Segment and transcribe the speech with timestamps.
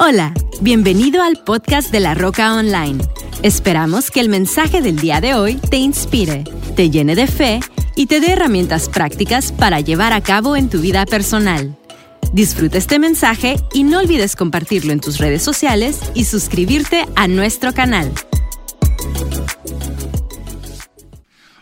[0.00, 3.02] Hola, bienvenido al podcast de La Roca Online.
[3.42, 6.44] Esperamos que el mensaje del día de hoy te inspire,
[6.76, 7.58] te llene de fe
[7.96, 11.76] y te dé herramientas prácticas para llevar a cabo en tu vida personal.
[12.32, 17.74] Disfruta este mensaje y no olvides compartirlo en tus redes sociales y suscribirte a nuestro
[17.74, 18.12] canal.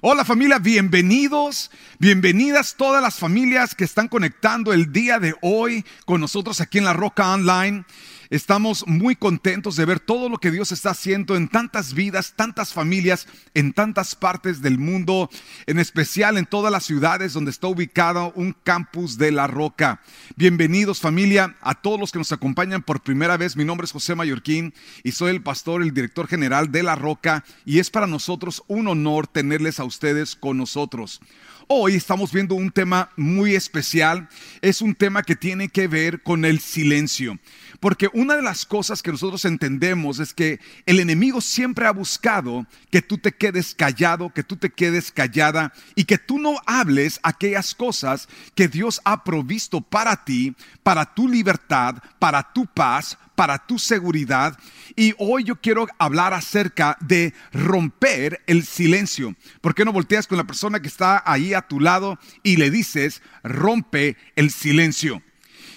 [0.03, 6.21] Hola familia, bienvenidos, bienvenidas todas las familias que están conectando el día de hoy con
[6.21, 7.85] nosotros aquí en la Roca Online.
[8.29, 12.73] Estamos muy contentos de ver todo lo que Dios está haciendo en tantas vidas, tantas
[12.73, 15.31] familias, en tantas partes del mundo,
[15.67, 20.01] en especial en todas las ciudades donde está ubicado un campus de la Roca.
[20.35, 23.57] Bienvenidos familia, a todos los que nos acompañan por primera vez.
[23.57, 24.75] Mi nombre es José Mallorquín
[25.05, 28.89] y soy el pastor, el director general de la Roca y es para nosotros un
[28.89, 31.21] honor tenerles a ustedes con nosotros.
[31.69, 34.29] Hoy estamos viendo un tema muy especial.
[34.63, 37.41] Es un tema que tiene que ver con el silencio.
[37.81, 42.67] Porque una de las cosas que nosotros entendemos es que el enemigo siempre ha buscado
[42.91, 47.21] que tú te quedes callado, que tú te quedes callada y que tú no hables
[47.23, 53.59] aquellas cosas que Dios ha provisto para ti, para tu libertad, para tu paz, para
[53.59, 54.59] tu seguridad.
[54.97, 59.37] Y hoy yo quiero hablar acerca de romper el silencio.
[59.61, 62.71] ¿Por qué no volteas con la persona que está ahí a tu lado y le
[62.71, 65.23] dices, rompe el silencio?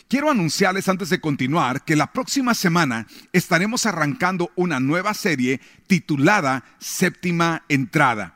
[0.09, 6.63] Quiero anunciarles antes de continuar que la próxima semana estaremos arrancando una nueva serie titulada
[6.79, 8.35] Séptima Entrada.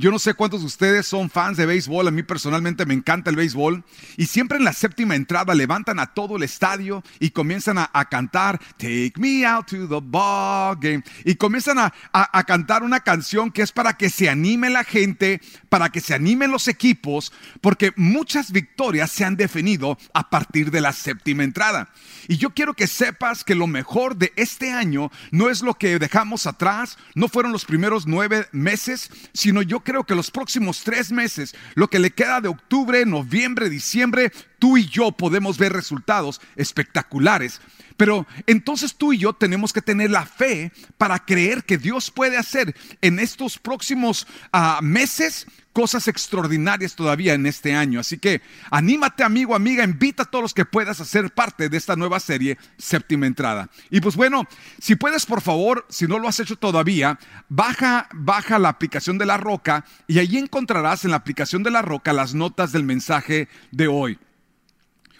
[0.00, 3.28] Yo no sé cuántos de ustedes son fans de béisbol, a mí personalmente me encanta
[3.28, 3.84] el béisbol
[4.16, 8.58] y siempre en la séptima entrada levantan a todo el estadio y comienzan a, cantar
[8.78, 13.60] Take me out to the ball game y comienzan a, a cantar una canción que
[13.60, 18.52] es para que se anime la gente, para que se animen los equipos, porque muchas
[18.52, 21.90] victorias se han definido a partir de la séptima entrada.
[22.26, 25.98] Y yo quiero que sepas que lo mejor de este año no es lo que
[25.98, 31.10] dejamos atrás, no fueron los primeros nueve meses, sino yo creo que los próximos tres
[31.10, 34.30] meses, lo que le queda de octubre, noviembre, diciembre,
[34.60, 37.60] tú y yo podemos ver resultados espectaculares.
[37.96, 42.36] Pero entonces tú y yo tenemos que tener la fe para creer que Dios puede
[42.36, 45.48] hacer en estos próximos ah, meses
[45.80, 48.00] cosas extraordinarias todavía en este año.
[48.00, 51.78] Así que anímate amigo, amiga, invita a todos los que puedas a ser parte de
[51.78, 53.70] esta nueva serie, séptima entrada.
[53.88, 54.46] Y pues bueno,
[54.78, 59.24] si puedes por favor, si no lo has hecho todavía, baja, baja la aplicación de
[59.24, 63.48] la roca y allí encontrarás en la aplicación de la roca las notas del mensaje
[63.70, 64.18] de hoy.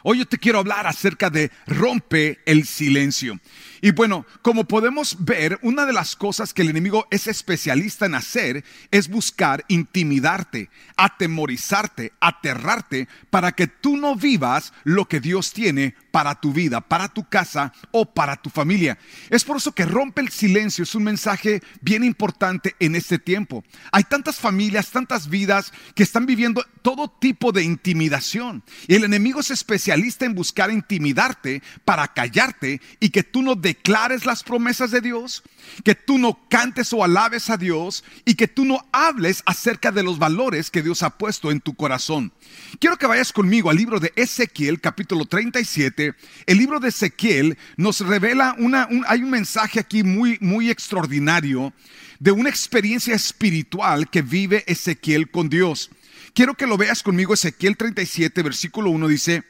[0.02, 3.38] Hoy yo te quiero hablar acerca de rompe el silencio.
[3.82, 8.14] Y bueno, como podemos ver, una de las cosas que el enemigo es especialista en
[8.14, 15.94] hacer es buscar intimidarte, atemorizarte, aterrarte, para que tú no vivas lo que Dios tiene
[16.10, 18.98] para tu vida, para tu casa o para tu familia.
[19.28, 23.64] Es por eso que rompe el silencio, es un mensaje bien importante en este tiempo.
[23.92, 28.62] Hay tantas familias, tantas vidas que están viviendo todo tipo de intimidación.
[28.86, 34.26] Y el enemigo es especialista en buscar intimidarte para callarte y que tú no declares
[34.26, 35.42] las promesas de Dios,
[35.84, 40.02] que tú no cantes o alabes a Dios y que tú no hables acerca de
[40.02, 42.32] los valores que Dios ha puesto en tu corazón.
[42.78, 45.99] Quiero que vayas conmigo al libro de Ezequiel, capítulo 37.
[46.46, 51.72] El libro de Ezequiel nos revela una, hay un mensaje aquí muy, muy extraordinario
[52.18, 55.90] de una experiencia espiritual que vive Ezequiel con Dios.
[56.34, 59.44] Quiero que lo veas conmigo, Ezequiel 37, versículo 1 dice,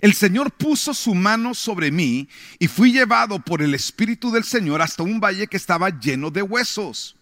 [0.00, 2.28] el Señor puso su mano sobre mí
[2.58, 6.42] y fui llevado por el Espíritu del Señor hasta un valle que estaba lleno de
[6.42, 7.16] huesos.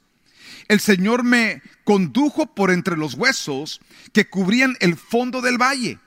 [0.68, 3.80] El Señor me condujo por entre los huesos
[4.12, 5.98] que cubrían el fondo del valle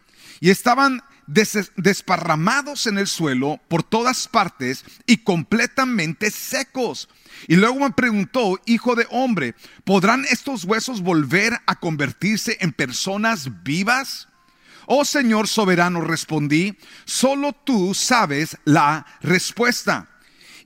[0.41, 7.07] y estaban desparramados en el suelo por todas partes y completamente secos.
[7.47, 13.63] Y luego me preguntó, hijo de hombre, ¿podrán estos huesos volver a convertirse en personas
[13.63, 14.27] vivas?
[14.87, 16.75] Oh Señor soberano, respondí,
[17.05, 20.07] solo tú sabes la respuesta.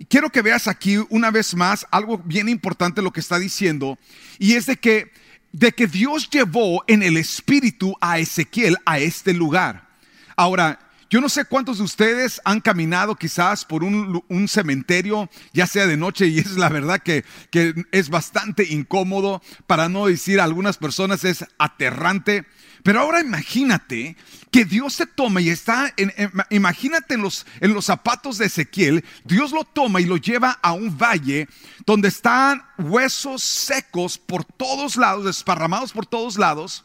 [0.08, 4.00] quiero que veas aquí una vez más algo bien importante lo que está diciendo,
[4.40, 5.12] y es de que,
[5.52, 9.93] de que Dios llevó en el espíritu a Ezequiel a este lugar.
[10.36, 10.80] Ahora,
[11.14, 15.96] yo no sé cuántos de ustedes han caminado quizás por un, cementerio, ya sea de
[15.96, 17.24] noche, y es la verdad que,
[17.92, 22.48] es bastante incómodo, para no decir a algunas personas es aterrante.
[22.82, 24.18] Pero ahora imagínate
[24.50, 26.12] que Dios se toma y está, en,
[26.50, 30.74] imagínate en los, en los zapatos de Ezequiel, Dios lo toma y lo lleva a
[30.74, 31.48] un valle
[31.86, 36.84] donde están huesos secos por todos lados, desparramados por todos lados.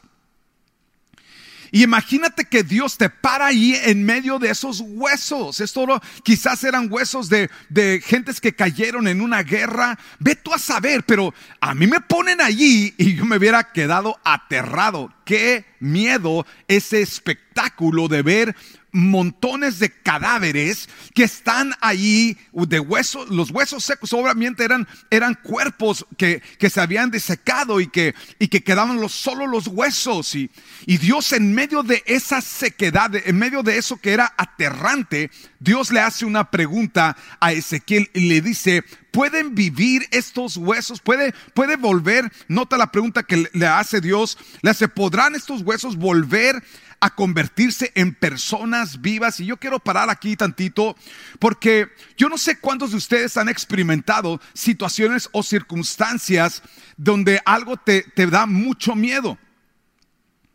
[1.71, 5.59] Y imagínate que Dios te para ahí en medio de esos huesos.
[5.59, 9.97] Esto quizás eran huesos de, de gentes que cayeron en una guerra.
[10.19, 14.19] Ve tú a saber, pero a mí me ponen allí y yo me hubiera quedado
[14.23, 15.13] aterrado.
[15.25, 18.55] Qué miedo ese espectáculo de ver
[18.91, 26.05] montones de cadáveres que están ahí de huesos, los huesos secos obviamente eran, eran cuerpos
[26.17, 30.35] que, que se habían desecado y que, y que quedaban los, solo los huesos.
[30.35, 30.49] Y,
[30.85, 35.91] y Dios en medio de esa sequedad, en medio de eso que era aterrante, Dios
[35.91, 41.01] le hace una pregunta a Ezequiel y le dice, ¿pueden vivir estos huesos?
[41.01, 42.31] ¿Puede, puede volver?
[42.47, 46.63] Nota la pregunta que le hace Dios, le hace, ¿podrán estos huesos volver?
[47.01, 49.39] a convertirse en personas vivas.
[49.39, 50.95] Y yo quiero parar aquí tantito
[51.39, 56.61] porque yo no sé cuántos de ustedes han experimentado situaciones o circunstancias
[56.97, 59.37] donde algo te, da mucho miedo.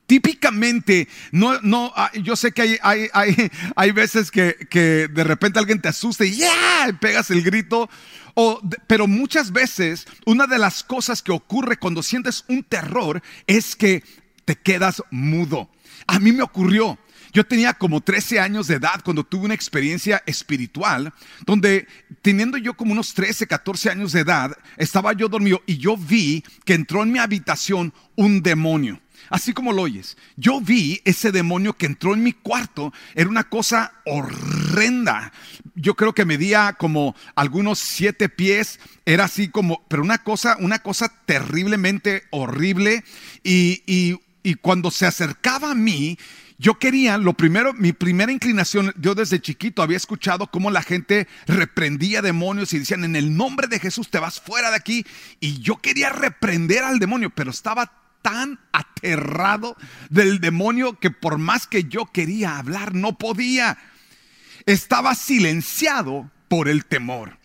[0.06, 5.24] Típicamente, no, no, ah, yo sé que hay, hay, hay, hay veces que, que, de
[5.24, 7.88] repente alguien te asusta y ya pegas el grito.
[8.34, 13.76] O, pero muchas veces una de las cosas que ocurre cuando sientes un terror es
[13.76, 14.02] que
[14.44, 15.70] te quedas mudo.
[16.06, 16.98] A mí me ocurrió.
[17.32, 21.12] Yo tenía como 13 años de edad cuando tuve una experiencia espiritual
[21.44, 21.88] donde
[22.22, 26.44] teniendo yo como unos 13, 14 años de edad, estaba yo dormido y yo vi
[26.64, 29.00] que entró en mi habitación un demonio.
[29.31, 33.44] Así como lo oyes, yo vi ese demonio que entró en mi cuarto, era una
[33.44, 35.32] cosa horrenda.
[35.75, 40.81] Yo creo que medía como algunos siete pies, era así como, pero una cosa, una
[40.81, 43.05] cosa terriblemente horrible
[43.43, 46.19] y, y y cuando se acercaba a mí,
[46.59, 51.26] yo quería, lo primero, mi primera inclinación, yo desde chiquito había escuchado cómo la gente
[51.47, 55.05] reprendía demonios y decían, en el nombre de Jesús te vas fuera de aquí.
[55.41, 59.76] Y yo quería reprender al demonio, pero estaba tan aterrado
[60.09, 63.76] del demonio que por más que yo quería hablar, no podía.
[64.65, 67.37] Estaba silenciado por el temor.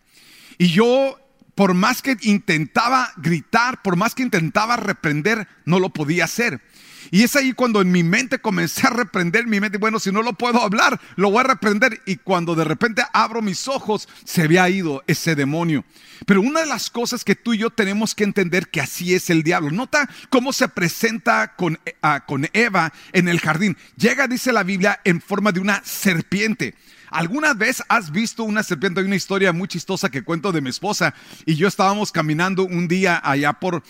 [0.57, 1.19] Y yo,
[1.53, 6.61] por más que intentaba gritar, por más que intentaba reprender, no lo podía hacer.
[7.11, 9.77] Y es ahí cuando en mi mente comencé a reprender mi mente.
[9.77, 12.01] Bueno, si no lo puedo hablar, lo voy a reprender.
[12.05, 15.83] Y cuando de repente abro mis ojos, se había ido ese demonio.
[16.25, 19.29] Pero una de las cosas que tú y yo tenemos que entender que así es
[19.29, 19.71] el diablo.
[19.71, 23.77] Nota cómo se presenta con, ah, con Eva en el jardín.
[23.97, 26.75] Llega, dice la Biblia, en forma de una serpiente.
[27.09, 28.99] ¿Alguna vez has visto una serpiente?
[28.99, 31.13] Hay una historia muy chistosa que cuento de mi esposa.
[31.45, 33.83] Y yo estábamos caminando un día allá por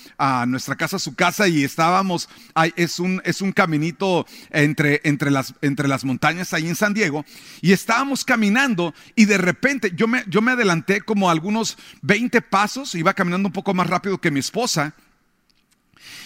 [0.48, 2.30] nuestra casa, su casa y estábamos,
[2.75, 7.25] es, un, es un caminito entre, entre, las, entre las montañas ahí en San Diego.
[7.62, 12.95] Y estábamos caminando y de repente yo me, yo me adelanté como algunos 20 pasos,
[12.95, 14.94] iba caminando un poco más rápido que mi esposa.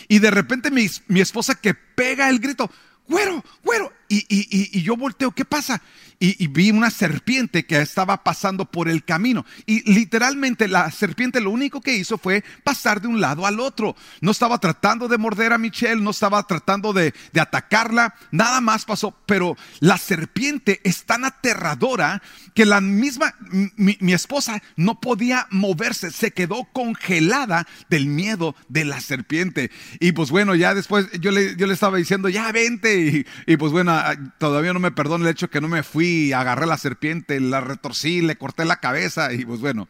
[0.07, 2.69] Y de repente mi, mi esposa que pega el grito,
[3.07, 5.81] güero, güero, y, y, y, yo volteo, ¿qué pasa?
[6.25, 9.45] y, vi una serpiente que estaba pasando por el camino.
[9.65, 13.97] Y literalmente la serpiente lo único que hizo fue pasar de un lado al otro.
[14.21, 19.13] No estaba tratando de morder a Michelle, no estaba tratando de, atacarla, nada más pasó.
[19.25, 22.21] Pero la serpiente es tan aterradora
[22.53, 23.35] que la misma,
[23.75, 29.71] mi, esposa no podía moverse, se quedó congelada del miedo de la serpiente.
[29.99, 33.25] Y pues bueno, ya después yo le, yo le estaba diciendo, ya vente.
[33.47, 33.91] Y, y pues bueno,
[34.37, 38.21] todavía no me perdona el hecho que no me fui agarré la serpiente, la retorcí,
[38.21, 39.87] le corté la cabeza y pues bueno.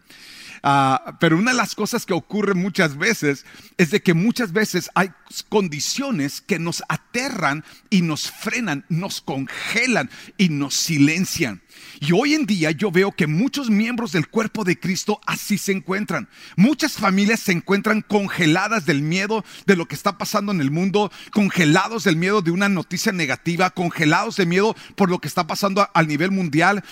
[0.65, 3.45] Ah, pero una de las cosas que ocurre muchas veces
[3.77, 5.11] es de que muchas veces hay
[5.49, 11.61] condiciones que nos aterran y nos frenan, nos congelan y nos silencian.
[11.99, 15.71] Y hoy en día yo veo que muchos miembros del cuerpo de Cristo así se
[15.71, 16.27] encuentran.
[16.55, 21.11] Muchas familias se encuentran congeladas del miedo de lo que está pasando en el mundo,
[21.31, 25.87] congelados del miedo de una noticia negativa, congelados de miedo por lo que está pasando
[25.93, 26.83] a, nivel mundial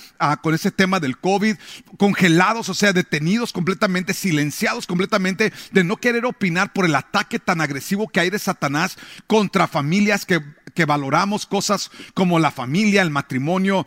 [0.42, 1.56] con ese tema del COVID,
[1.98, 7.60] congelados, o sea, detenidos completamente, silenciados completamente de no querer opinar por el ataque tan
[7.60, 8.98] agresivo que hay de Satanás
[9.28, 10.42] contra familias que
[10.74, 13.86] que valoramos cosas como la familia, el matrimonio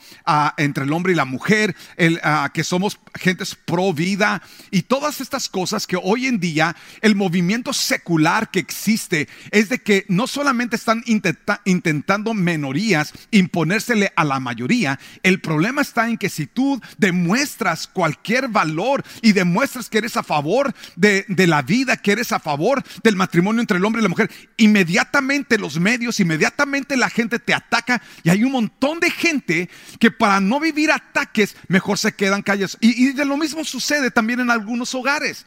[0.57, 5.21] entre el hombre y la mujer, el, ah, que somos gentes pro vida y todas
[5.21, 10.27] estas cosas que hoy en día el movimiento secular que existe es de que no
[10.27, 16.81] solamente están intentando menorías imponérsele a la mayoría, el problema está en que si tú
[16.99, 22.33] demuestras cualquier valor y demuestras que eres a favor de, de la vida, que eres
[22.33, 27.11] a favor del matrimonio entre el hombre y la mujer, inmediatamente los medios, inmediatamente la
[27.11, 31.99] gente te ataca y hay un montón de gente que para no vivir ataques mejor
[31.99, 32.77] se quedan callados.
[32.81, 35.47] Y, y de lo mismo sucede también en algunos hogares.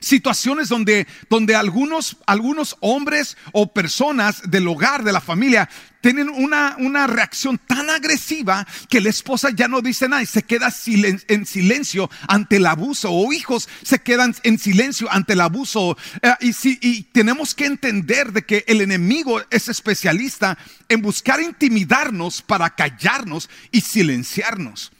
[0.00, 5.68] Situaciones donde, donde algunos, algunos hombres o personas del hogar, de la familia,
[6.00, 10.42] tienen una, una reacción tan agresiva que la esposa ya no dice nada y se
[10.42, 15.96] queda en silencio ante el abuso, o hijos se quedan en silencio ante el abuso.
[16.22, 20.56] Eh, y, si, y tenemos que entender de que el enemigo es especialista
[20.88, 24.92] en buscar intimidarnos para callarnos y silenciarnos.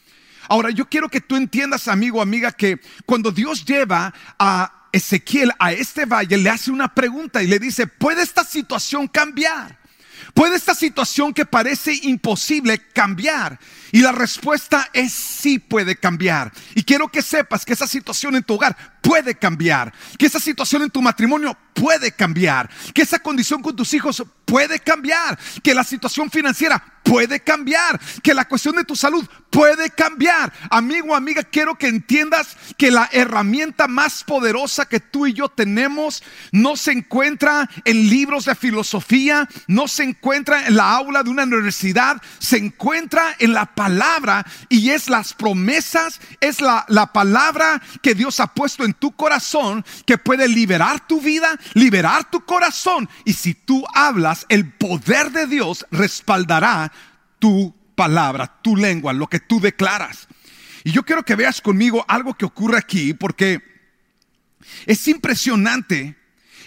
[0.49, 5.73] Ahora, yo quiero que tú entiendas, amigo, amiga, que cuando Dios lleva a Ezequiel a
[5.73, 9.79] este valle le hace una pregunta y le dice, ¿puede esta situación cambiar?
[10.35, 13.59] ¿Puede esta situación que parece imposible cambiar?
[13.93, 16.53] Y la respuesta es sí puede cambiar.
[16.75, 20.83] Y quiero que sepas que esa situación en tu hogar puede cambiar, que esa situación
[20.83, 25.85] en tu matrimonio puede cambiar, que esa condición con tus hijos puede cambiar, que la
[25.85, 30.53] situación financiera puede cambiar, que la cuestión de tu salud puede cambiar.
[30.71, 36.23] Amigo, amiga, quiero que entiendas que la herramienta más poderosa que tú y yo tenemos
[36.53, 41.45] no se encuentra en libros de filosofía, no se encuentra en la aula de una
[41.45, 48.15] universidad, se encuentra en la palabra y es las promesas, es la, la palabra que
[48.15, 53.09] Dios ha puesto en tu corazón que puede liberar tu vida, liberar tu corazón.
[53.25, 56.93] Y si tú hablas, el poder de Dios respaldará
[57.39, 60.29] tu palabra, tu lengua, lo que tú declaras.
[60.85, 63.63] Y yo quiero que veas conmigo algo que ocurre aquí, porque
[64.87, 66.17] es impresionante.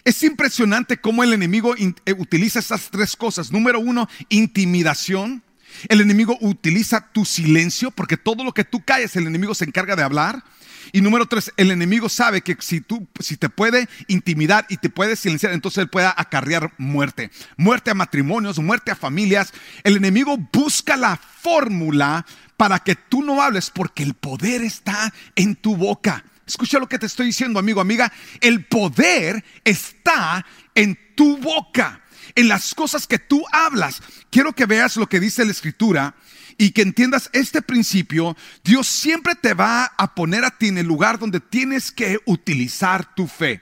[0.04, 3.52] Es impresionante cómo el enemigo eh, utiliza esas tres cosas.
[3.52, 5.44] Número uno, intimidación.
[5.88, 9.96] El enemigo utiliza tu silencio, porque todo lo que tú calles, el enemigo se encarga
[9.96, 10.44] de hablar.
[10.92, 14.90] Y número tres, el enemigo sabe que si tú, si te puede intimidar y te
[14.90, 17.32] puede silenciar, entonces él puede acarrear muerte.
[17.58, 19.54] Muerte a matrimonios, muerte a familias.
[19.84, 22.26] El enemigo busca la fórmula
[22.58, 26.24] para que tú no hables porque el poder está en tu boca.
[26.46, 28.12] Escucha lo que te estoy diciendo, amigo, amiga.
[28.42, 30.46] El poder está
[30.76, 32.02] en tu boca,
[32.34, 34.02] en las cosas que tú hablas.
[34.32, 36.16] Quiero que veas lo que dice la escritura
[36.58, 40.88] y que entiendas este principio, Dios siempre te va a poner a ti en el
[40.88, 43.62] lugar donde tienes que utilizar tu fe.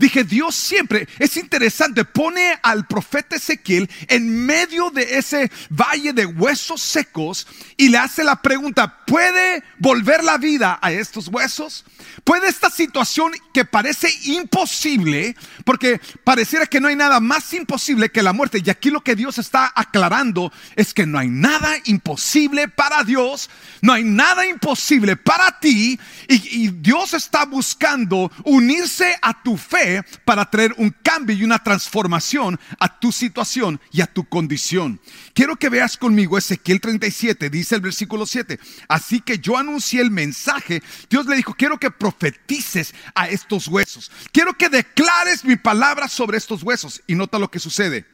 [0.00, 6.24] Dije, Dios siempre, es interesante, pone al profeta Ezequiel en medio de ese valle de
[6.24, 11.84] huesos secos y le hace la pregunta, ¿puede volver la vida a estos huesos?
[12.24, 18.22] ¿Puede esta situación que parece imposible, porque pareciera que no hay nada más imposible que
[18.22, 22.68] la muerte, y aquí lo que Dios está aclarando es que no hay nada imposible
[22.68, 23.50] para Dios,
[23.82, 29.89] no hay nada imposible para ti, y, y Dios está buscando unirse a tu fe
[30.24, 35.00] para traer un cambio y una transformación a tu situación y a tu condición.
[35.34, 38.58] Quiero que veas conmigo Ezequiel 37, dice el versículo 7.
[38.88, 40.82] Así que yo anuncié el mensaje.
[41.08, 44.10] Dios le dijo, quiero que profetices a estos huesos.
[44.32, 47.02] Quiero que declares mi palabra sobre estos huesos.
[47.06, 48.06] Y nota lo que sucede.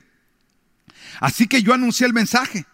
[1.21, 2.67] Así que yo anuncié el mensaje,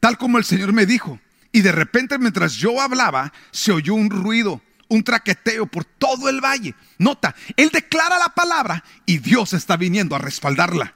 [0.00, 1.20] tal como el Señor me dijo.
[1.52, 6.40] Y de repente mientras yo hablaba, se oyó un ruido un traqueteo por todo el
[6.40, 6.74] valle.
[6.98, 10.94] Nota, él declara la palabra y Dios está viniendo a respaldarla.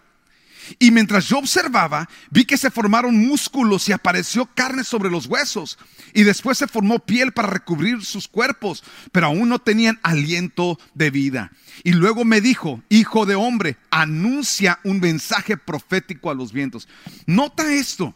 [0.79, 5.79] Y mientras yo observaba, vi que se formaron músculos y apareció carne sobre los huesos.
[6.15, 11.11] Y después se formó piel para recubrir sus cuerpos, pero aún no tenían aliento de
[11.11, 11.53] vida.
[11.85, 16.89] Y luego me dijo, hijo de hombre, anuncia un mensaje profético a los vientos.
[17.27, 18.15] Nota esto.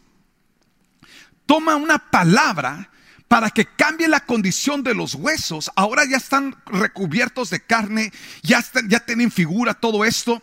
[1.45, 2.91] Toma una palabra
[3.27, 5.69] para que cambie la condición de los huesos.
[5.75, 8.61] Ahora ya están recubiertos de carne, ya,
[9.05, 10.41] tienen figura, todo esto.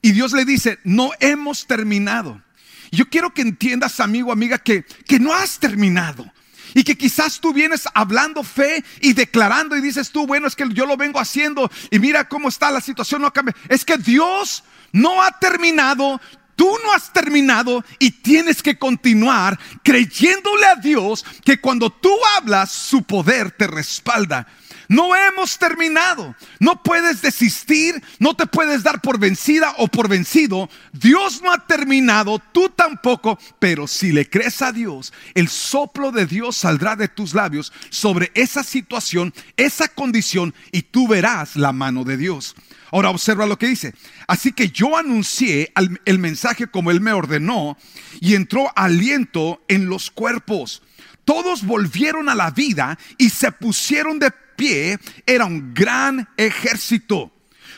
[0.00, 2.42] Y Dios le dice, no hemos terminado.
[2.90, 6.30] Yo quiero que entiendas, amigo, amiga, que, que no has terminado.
[6.74, 10.66] Y que quizás tú vienes hablando fe y declarando y dices tú, bueno, es que
[10.70, 13.54] yo lo vengo haciendo y mira cómo está la situación, no cambia.
[13.68, 16.20] Es que Dios no ha terminado,
[16.62, 22.70] tú no has terminado y tienes que continuar creyéndole a Dios que cuando tú hablas,
[22.70, 24.46] su poder te respalda.
[24.86, 26.36] No hemos terminado.
[26.60, 30.70] No puedes desistir, no te puedes dar por vencida o por vencido.
[30.92, 36.26] Dios no ha terminado, tú tampoco, pero si le crees a Dios, el soplo de
[36.26, 42.04] Dios saldrá de tus labios sobre esa situación, esa condición, y tú verás la mano
[42.04, 42.54] de Dios.
[42.92, 43.94] Ahora observa lo que dice.
[44.28, 45.72] Así que yo anuncié
[46.04, 47.76] el mensaje como él me ordenó
[48.20, 50.82] y entró aliento en los cuerpos.
[51.24, 54.98] Todos volvieron a la vida y se pusieron de pie.
[55.26, 57.32] Era un gran ejército.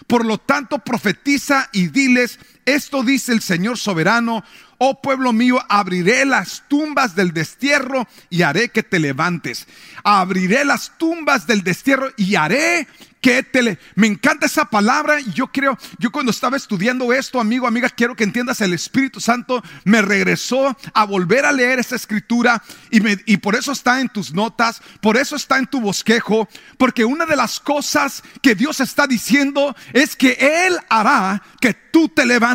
[0.06, 4.44] Por lo tanto, profetiza y diles, esto dice el Señor soberano,
[4.78, 9.66] oh pueblo mío, abriré las tumbas del destierro y haré que te levantes.
[10.02, 12.86] Abriré las tumbas del destierro y haré
[13.24, 13.78] que te le...
[13.94, 18.14] Me encanta esa palabra y yo creo, yo cuando estaba estudiando esto, amigo, amiga, quiero
[18.14, 23.16] que entiendas, el Espíritu Santo me regresó a volver a leer esa escritura y, me,
[23.24, 27.24] y por eso está en tus notas, por eso está en tu bosquejo, porque una
[27.24, 32.53] de las cosas que Dios está diciendo es que Él hará que tú te levantes.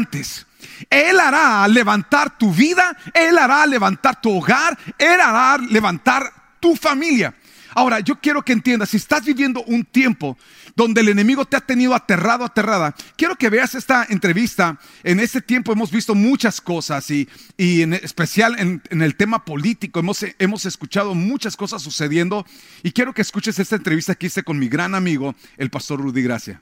[0.90, 7.34] Él hará levantar tu vida, Él hará levantar tu hogar, Él hará levantar tu familia.
[7.76, 10.38] Ahora, yo quiero que entiendas, si estás viviendo un tiempo
[10.76, 14.80] donde el enemigo te ha tenido aterrado, aterrada, quiero que veas esta entrevista.
[15.04, 17.28] En este tiempo hemos visto muchas cosas y,
[17.58, 22.46] en especial en, el tema político hemos, hemos escuchado muchas cosas sucediendo
[22.82, 26.24] y quiero que escuches esta entrevista que hice con mi gran amigo, el pastor Rudy
[26.24, 26.62] Gracia.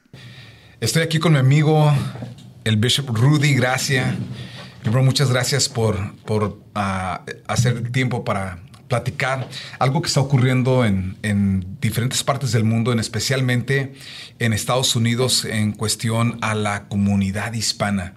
[0.79, 1.91] Estoy aquí con mi amigo
[2.67, 4.17] el Bishop Rudy Gracia.
[4.83, 11.77] muchas gracias por, por ah, hacer tiempo para platicar algo que está ocurriendo en, en,
[11.81, 13.93] diferentes partes del mundo, en especialmente
[14.39, 18.15] en Estados Unidos en cuestión a la comunidad hispana.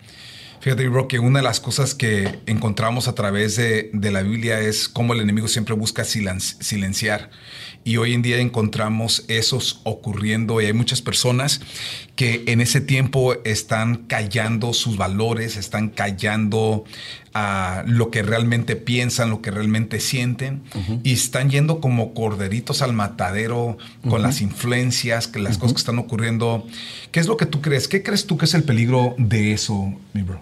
[0.61, 4.61] Fíjate, bro, que una de las cosas que encontramos a través de, de la Biblia
[4.61, 7.31] es cómo el enemigo siempre busca silenciar
[7.83, 11.61] y hoy en día encontramos esos ocurriendo y hay muchas personas
[12.15, 16.85] que en ese tiempo están callando sus valores, están callando
[17.33, 20.63] a lo que realmente piensan, lo que realmente sienten
[21.03, 25.99] y están yendo como corderitos al matadero con las influencias, que las cosas que están
[25.99, 26.67] ocurriendo.
[27.13, 27.89] ¿Qué es lo que tú crees?
[27.89, 30.41] ¿Qué crees tú que es el peligro de eso, mi bro?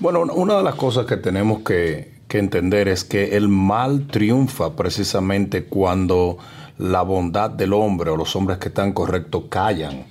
[0.00, 4.74] Bueno, una de las cosas que tenemos que, que entender es que el mal triunfa
[4.74, 6.38] precisamente cuando
[6.78, 10.06] la bondad del hombre o los hombres que están correctos callan.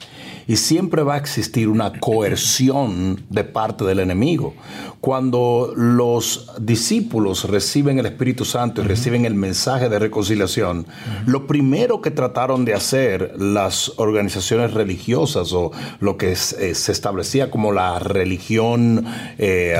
[0.51, 4.53] Y siempre va a existir una coerción de parte del enemigo.
[4.99, 10.85] Cuando los discípulos reciben el Espíritu Santo y reciben el mensaje de reconciliación,
[11.25, 17.49] lo primero que trataron de hacer las organizaciones religiosas o lo que eh, se establecía
[17.49, 19.05] como la religión
[19.37, 19.73] eh,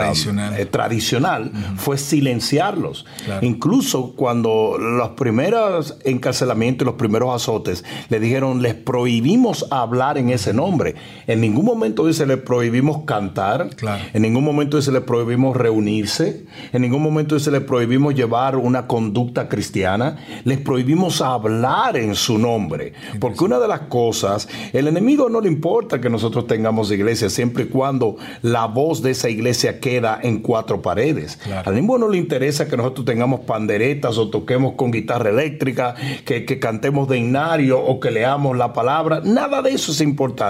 [0.72, 3.06] tradicional, eh, fue silenciarlos.
[3.42, 10.30] Incluso cuando los primeros encarcelamientos y los primeros azotes le dijeron, les prohibimos hablar en
[10.30, 10.61] ese nombre.
[11.28, 13.70] En ningún momento dice, le prohibimos cantar.
[14.14, 18.88] En ningún momento dice, le prohibimos reunirse, en ningún momento se les prohibimos llevar una
[18.88, 22.94] conducta cristiana, les prohibimos hablar en su nombre.
[23.20, 27.64] Porque una de las cosas, el enemigo no le importa que nosotros tengamos iglesia, siempre
[27.64, 31.40] y cuando la voz de esa iglesia queda en cuatro paredes.
[31.66, 35.96] Al enemigo no le interesa que nosotros tengamos panderetas o toquemos con guitarra eléctrica,
[36.26, 39.22] que, cantemos de inario o que leamos la palabra.
[39.24, 40.41] Nada de eso es importante,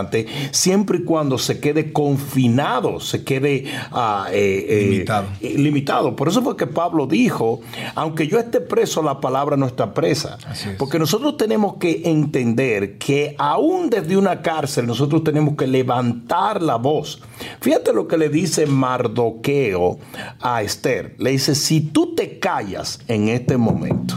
[0.52, 3.66] siempre y cuando se quede confinado, se quede...
[3.92, 5.28] ah, eh, limitado.
[5.42, 6.16] Eh, limitado.
[6.16, 7.62] Por eso fue que Pablo dijo,
[7.96, 10.38] aunque yo esté preso, la palabra no está presa.
[10.78, 16.76] Porque nosotros tenemos que entender que aún desde una cárcel nosotros tenemos que levantar la
[16.76, 17.22] voz.
[17.60, 20.00] Fíjate lo que le dice Mardoqueo
[20.40, 21.16] a Esther.
[21.18, 24.16] Le dice, si tú te callas en este momento,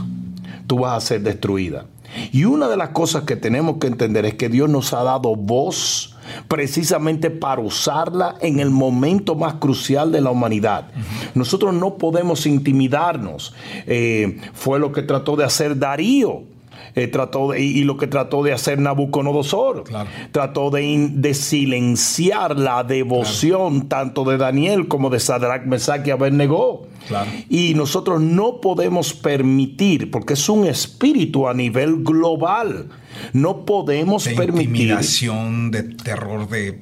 [0.66, 1.86] tú vas a ser destruida.
[2.32, 5.36] Y una de las cosas que tenemos que entender es que Dios nos ha dado
[5.36, 6.14] voz
[6.48, 10.88] precisamente para usarla en el momento más crucial de la humanidad.
[11.34, 13.54] Nosotros no podemos intimidarnos.
[13.86, 16.53] Eh, fue lo que trató de hacer Darío.
[16.96, 19.84] Eh, trató y, lo que trató de hacer Nabucodonosor.
[20.30, 26.86] Trató de, silenciar la devoción tanto de Daniel como de Sadrach, Mesach y Abednego.
[27.48, 32.88] Y nosotros no podemos permitir, porque es un espíritu a nivel global,
[33.32, 34.70] no podemos de permitir.
[34.70, 36.80] Intimidación, de terror, de,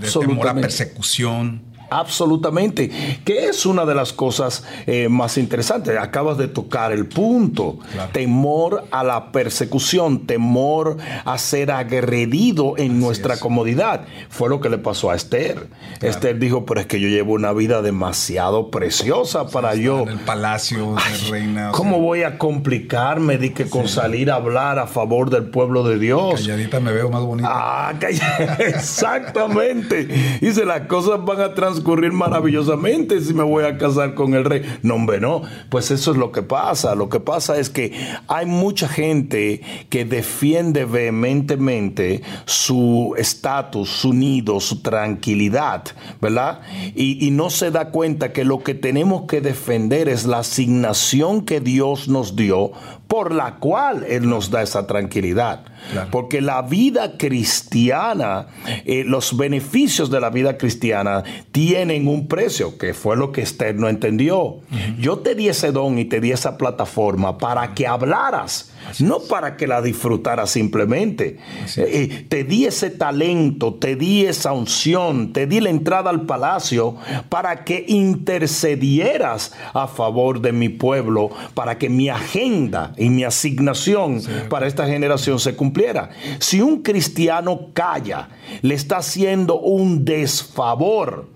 [0.00, 1.62] de temor a persecución.
[1.90, 2.90] Absolutamente,
[3.24, 5.96] que es una de las cosas eh, más interesantes.
[5.98, 7.78] Acabas de tocar el punto.
[8.12, 14.06] Temor a la persecución, temor a ser agredido en nuestra comodidad.
[14.28, 15.68] Fue lo que le pasó a Esther.
[16.00, 20.02] Esther dijo, pero es que yo llevo una vida demasiado preciosa para yo.
[20.02, 21.70] En el palacio de reina.
[21.72, 25.98] ¿Cómo voy a complicarme de que con salir a hablar a favor del pueblo de
[25.98, 26.40] Dios?
[26.40, 27.48] Calladita me veo más bonita.
[27.50, 27.94] Ah,
[28.58, 30.08] exactamente.
[30.40, 34.44] Dice, las cosas van a transformar transcurrir maravillosamente si me voy a casar con el
[34.44, 34.62] rey.
[34.82, 35.42] No, hombre, no.
[35.68, 36.94] Pues eso es lo que pasa.
[36.94, 37.92] Lo que pasa es que
[38.28, 39.60] hay mucha gente
[39.90, 45.84] que defiende vehementemente su estatus, su nido, su tranquilidad,
[46.20, 46.60] ¿verdad?
[46.94, 51.44] Y, y no se da cuenta que lo que tenemos que defender es la asignación
[51.44, 52.72] que Dios nos dio
[53.06, 55.64] por la cual Él nos da esa tranquilidad.
[56.10, 58.48] Porque la vida cristiana,
[58.84, 61.22] eh, los beneficios de la vida cristiana
[61.52, 64.60] tienen un precio, que fue lo que Esther no entendió.
[64.98, 69.56] Yo te di ese don y te di esa plataforma para que hablaras no para
[69.56, 71.38] que la disfrutara simplemente.
[71.76, 76.22] Eh, eh, te di ese talento, te di esa unción, te di la entrada al
[76.22, 76.96] palacio
[77.28, 84.22] para que intercedieras a favor de mi pueblo, para que mi agenda y mi asignación
[84.48, 86.10] para esta generación se cumpliera.
[86.38, 88.28] Si un cristiano calla,
[88.62, 91.35] le está haciendo un desfavor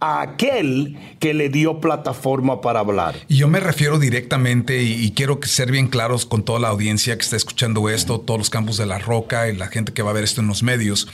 [0.00, 3.14] a aquel que le dio plataforma para hablar.
[3.28, 7.22] Y yo me refiero directamente y, quiero ser bien claros con toda la audiencia que
[7.22, 10.14] está escuchando esto, todos los campos de la roca y la gente que va a
[10.14, 11.08] ver esto en los medios,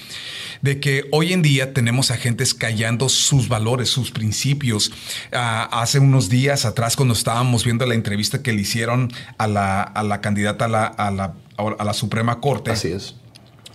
[0.62, 4.92] de que hoy en día tenemos agentes callando sus valores, sus principios.
[5.32, 10.20] Ah, hace unos días atrás, cuando estábamos viendo la entrevista que le hicieron a la,
[10.20, 12.70] candidata a la, a la, a la Suprema Corte.
[12.70, 13.14] Así es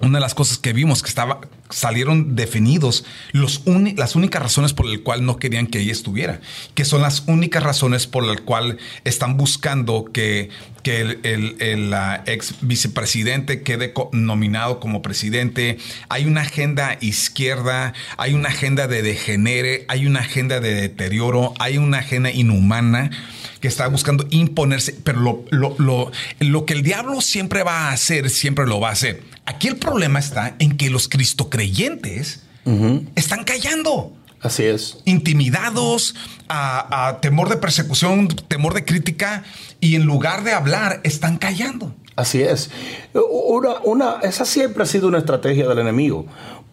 [0.03, 3.63] una de las cosas que vimos que estaba, salieron definidos los
[3.95, 6.39] las únicas razones por las cuales no querían que ella estuviera,
[6.75, 10.49] que son las únicas razones por las cuales están buscando que,
[10.83, 11.93] que el, el,
[12.25, 15.77] ex vicepresidente quede nominado como presidente.
[16.09, 21.77] Hay una agenda izquierda, hay una agenda de degenere, hay una agenda de deterioro, hay
[21.77, 23.09] una agenda inhumana
[23.61, 27.91] que está buscando imponerse, pero lo, lo, lo, lo que el diablo siempre va a
[27.91, 32.43] hacer, siempre lo va a hacer Aquí el problema está en que los cristocreyentes
[33.15, 34.13] están callando.
[34.41, 34.99] Así es.
[35.05, 36.15] Intimidados,
[36.49, 39.43] a, temor de persecución, temor de crítica,
[39.79, 41.95] y en lugar de hablar, están callando.
[42.15, 42.69] Así es.
[43.13, 46.25] Una, una, esa siempre ha sido una estrategia del enemigo.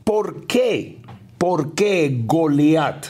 [0.04, 0.98] ¿Por qué?
[1.38, 3.06] ¿Por qué Goliat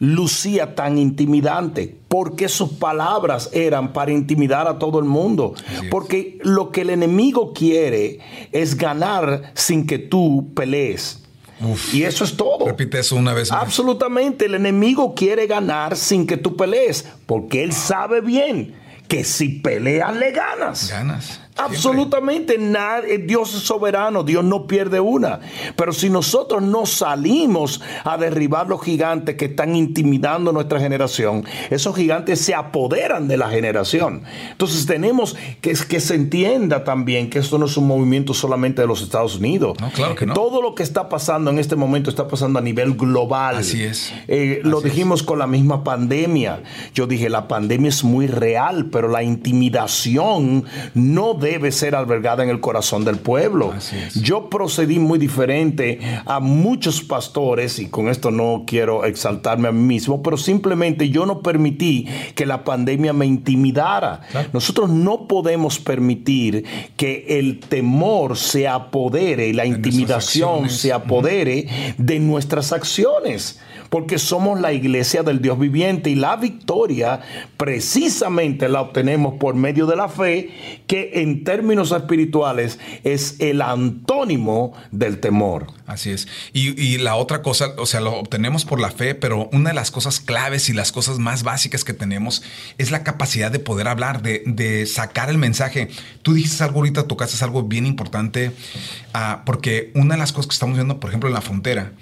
[0.00, 2.00] lucía tan intimidante?
[2.10, 5.54] porque sus palabras eran para intimidar a todo el mundo.
[5.92, 8.18] Porque lo que el enemigo quiere
[8.50, 11.22] es ganar sin que tú pelees.
[11.92, 12.66] y eso es todo.
[12.66, 13.62] Repite eso una vez más.
[13.62, 14.46] Absolutamente.
[14.46, 17.06] El enemigo quiere ganar sin que tú pelees.
[17.26, 18.74] Porque él sabe bien
[19.06, 20.90] que si peleas le ganas.
[20.90, 21.40] Ganas.
[21.56, 25.40] Absolutamente nadie, Dios es soberano, Dios no pierde una.
[25.76, 31.94] Pero si nosotros no salimos a derribar los gigantes que están intimidando nuestra generación, esos
[31.94, 34.22] gigantes se apoderan de la generación.
[34.50, 38.88] Entonces tenemos que, que se entienda también que esto no es un movimiento solamente de
[38.88, 39.76] los Estados Unidos.
[39.80, 40.34] No, claro que no.
[40.34, 43.56] Todo lo que está pasando en este momento está pasando a nivel global.
[43.56, 44.12] Así es.
[44.28, 46.62] Eh, lo dijimos con la misma pandemia.
[46.94, 52.44] Yo dije, la pandemia es muy real, pero la intimidación no debe debe ser albergada
[52.44, 53.74] en el corazón del pueblo.
[54.14, 59.82] Yo procedí muy diferente a muchos pastores, y con esto no quiero exaltarme a mí
[59.82, 64.20] mismo, pero simplemente yo no permití que la pandemia me intimidara.
[64.52, 66.64] Nosotros no podemos permitir
[66.96, 71.66] que el temor se apodere y la intimidación se apodere
[71.98, 77.20] de nuestras acciones porque somos la iglesia del Dios viviente y la victoria
[77.56, 80.50] precisamente la obtenemos por medio de la fe,
[80.86, 85.66] que en términos espirituales es el antónimo del temor.
[85.86, 86.28] Así es.
[86.52, 89.90] Y, la otra cosa, o sea, lo obtenemos por la fe, pero una de las
[89.90, 92.42] cosas claves y las cosas más básicas que tenemos
[92.78, 95.88] es la capacidad de poder hablar, de, sacar el mensaje.
[96.22, 98.52] Tú dijiste algo ahorita, tocaste algo bien importante,
[99.14, 101.92] ah, porque una de las cosas que estamos viendo, por ejemplo, en la frontera,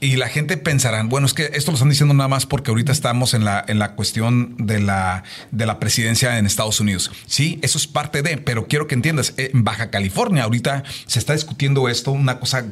[0.00, 2.90] y la gente pensará, bueno, es que esto lo están diciendo nada más porque ahorita
[2.90, 5.22] estamos en la, en la cuestión de la,
[5.52, 7.12] de la presidencia en Estados Unidos.
[7.28, 11.34] Sí, eso es parte de, pero quiero que entiendas, en Baja California ahorita se está
[11.34, 12.66] discutiendo esto, una cosa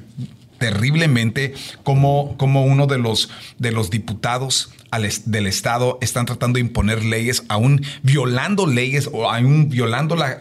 [0.59, 4.73] terriblemente como, como uno de los, de los diputados
[5.27, 10.41] del Estado están tratando de imponer leyes, aún violando leyes o aún violando la,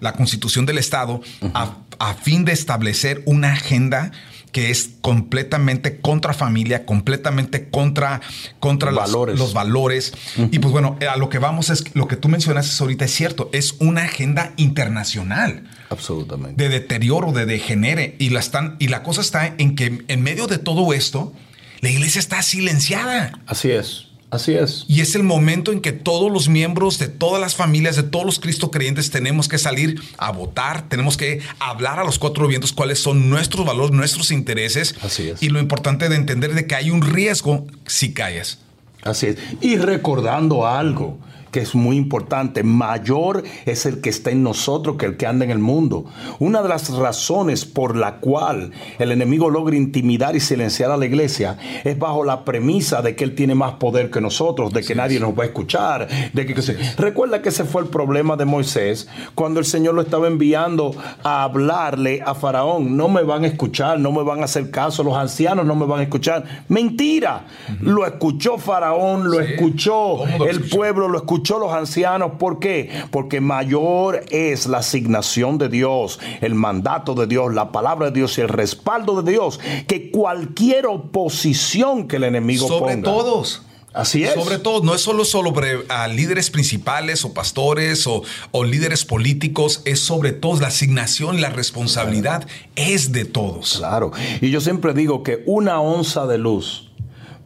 [0.00, 1.20] la, constitución del Estado
[1.52, 4.12] a, a, fin de establecer una agenda
[4.52, 8.20] que es completamente contra familia, completamente contra,
[8.60, 9.38] contra los valores.
[9.38, 10.12] Los, valores.
[10.36, 13.48] Y pues bueno, a lo que vamos es lo que tú mencionaste ahorita es cierto,
[13.52, 15.64] es una agenda internacional.
[15.88, 16.62] Absolutamente.
[16.62, 18.14] De deterioro, de degenere.
[18.18, 21.32] Y la, están, y la cosa está en que en medio de todo esto,
[21.80, 23.40] la iglesia está silenciada.
[23.46, 24.11] Así es.
[24.32, 24.86] Así es.
[24.88, 28.24] Y es el momento en que todos los miembros de todas las familias, de todos
[28.24, 32.72] los Cristo creyentes, tenemos que salir a votar, tenemos que hablar a los cuatro vientos
[32.72, 34.94] cuáles son nuestros valores, nuestros intereses.
[35.02, 35.42] Así es.
[35.42, 38.60] Y lo importante de entender de que hay un riesgo si callas.
[39.02, 39.36] Así es.
[39.60, 41.18] Y recordando algo,
[41.52, 45.44] que es muy importante, mayor es el que está en nosotros que el que anda
[45.44, 46.06] en el mundo.
[46.38, 51.04] Una de las razones por la cual el enemigo logra intimidar y silenciar a la
[51.04, 54.94] iglesia es bajo la premisa de que él tiene más poder que nosotros, de que
[54.94, 56.54] nadie nos va a escuchar, de que,
[56.96, 61.42] recuerda que ese fue el problema de Moisés cuando el Señor lo estaba enviando a
[61.42, 65.18] hablarle a Faraón, no me van a escuchar, no me van a hacer caso, los
[65.18, 66.64] ancianos no me van a escuchar.
[66.68, 67.44] Mentira.
[67.80, 72.32] Lo escuchó Faraón, lo escuchó el pueblo, lo escuchó los ancianos.
[72.38, 72.90] ¿Por qué?
[73.10, 78.38] Porque mayor es la asignación de Dios, el mandato de Dios, la palabra de Dios
[78.38, 83.62] y el respaldo de Dios que cualquier oposición que el enemigo Sobre todos.
[83.92, 84.32] Así es.
[84.32, 89.82] Sobre todo, no es solo sobre a líderes principales o pastores o, o, líderes políticos,
[89.84, 93.76] es sobre todo la asignación, la responsabilidad es de todos.
[93.76, 94.12] Claro.
[94.40, 96.90] Y yo siempre digo que una onza de luz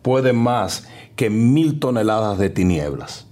[0.03, 0.85] puede más
[1.17, 3.27] que mil toneladas de tinieblas.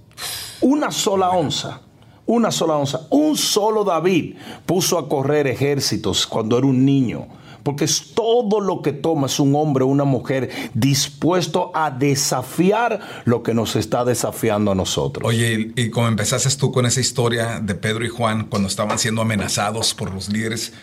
[0.65, 1.79] Una sola onza.
[2.25, 3.05] Una sola onza.
[3.11, 7.27] Un solo David puso a correr ejércitos cuando era un niño.
[7.61, 13.43] Porque es todo lo que toma un hombre o una mujer dispuesto a desafiar lo
[13.43, 15.27] que nos está desafiando a nosotros.
[15.27, 19.21] Oye, y como empezaste tú con esa historia de Pedro y Juan cuando estaban siendo
[19.21, 20.73] amenazados por los líderes,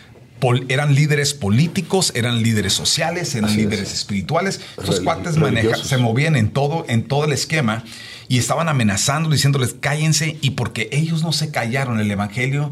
[0.67, 4.61] eran líderes políticos, eran líderes sociales, eran líderes espirituales.
[4.77, 5.35] Estos cuates
[5.83, 7.83] se movían en todo, en todo el esquema
[8.27, 12.71] y estaban amenazando, diciéndoles cállense y porque ellos no se callaron, el Evangelio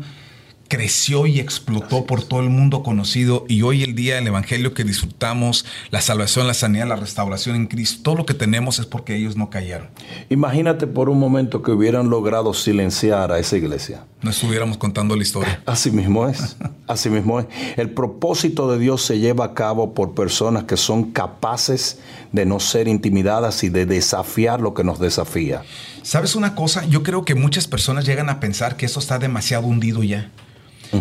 [0.71, 4.86] creció y explotó por todo el mundo conocido y hoy el día el evangelio que
[4.86, 9.17] disfrutamos, la salvación, la sanidad, la restauración en Cristo, todo lo que tenemos es porque
[9.17, 9.89] ellos no callaron.
[10.29, 14.05] Imagínate por un momento que hubieran logrado silenciar a esa iglesia.
[14.21, 15.62] No estuviéramos contando la historia.
[15.65, 16.55] Así mismo es,
[16.88, 17.47] así mismo es.
[17.75, 21.99] El propósito de Dios se lleva a cabo por personas que son capaces
[22.31, 25.63] de no ser intimidadas y de desafiar lo que nos desafía.
[26.01, 26.86] ¿Sabes una cosa?
[26.86, 30.31] Yo creo que muchas personas llegan a pensar que eso está demasiado hundido ya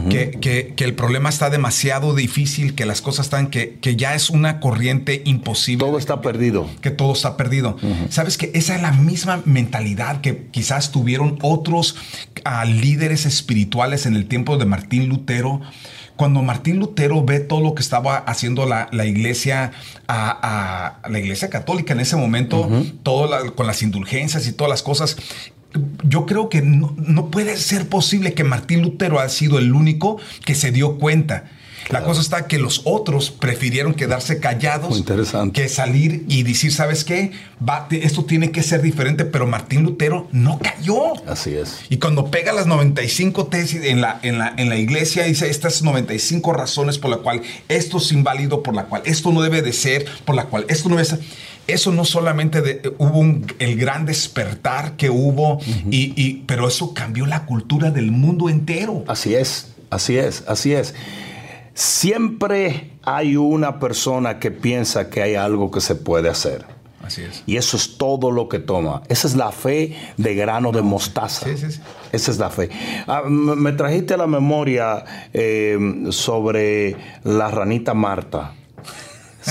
[0.08, 4.60] que, el problema está demasiado difícil, que las cosas están, que, que ya es una
[4.60, 5.86] corriente imposible.
[5.86, 6.68] Todo está perdido.
[6.80, 7.76] Que todo está perdido.
[8.08, 11.96] Sabes que esa es la misma mentalidad que quizás tuvieron otros
[12.44, 15.60] ah, líderes espirituales en el tiempo de Martín Lutero
[16.20, 19.72] cuando Martín Lutero ve todo lo que estaba haciendo la, iglesia,
[20.06, 22.68] a, la iglesia católica en ese momento,
[23.02, 25.16] todo con las indulgencias y todas las cosas,
[26.04, 30.54] yo creo que no, puede ser posible que Martín Lutero ha sido el único que
[30.54, 31.44] se dio cuenta.
[31.88, 35.02] La cosa está que los otros prefirieron quedarse callados
[35.52, 37.32] que salir y decir, ¿sabes qué?
[37.90, 41.14] esto tiene que ser diferente, pero Martín Lutero no cayó.
[41.26, 41.80] Así es.
[41.88, 45.82] Y cuando pega las 95 tesis en la, en la, en la iglesia, dice estas
[45.82, 49.72] 95 razones por la cual esto es inválido, por la cual esto no debe de
[49.72, 51.20] ser, por la cual esto no debe ser
[51.66, 53.22] eso no solamente hubo
[53.58, 55.58] el gran despertar que hubo,
[55.90, 59.04] y, pero eso cambió la cultura del mundo entero.
[59.06, 60.94] Así es, así es, así es.
[61.74, 66.66] Siempre hay una persona que piensa que hay algo que se puede hacer.
[67.02, 67.42] Así es.
[67.46, 69.02] Y eso es todo lo que toma.
[69.08, 71.46] Esa es la fe de grano de mostaza.
[71.46, 71.80] Sí, sí, sí.
[72.12, 72.68] Esa es la fe.
[73.06, 75.78] Ah, me trajiste a la memoria eh,
[76.10, 78.54] sobre la ranita Marta.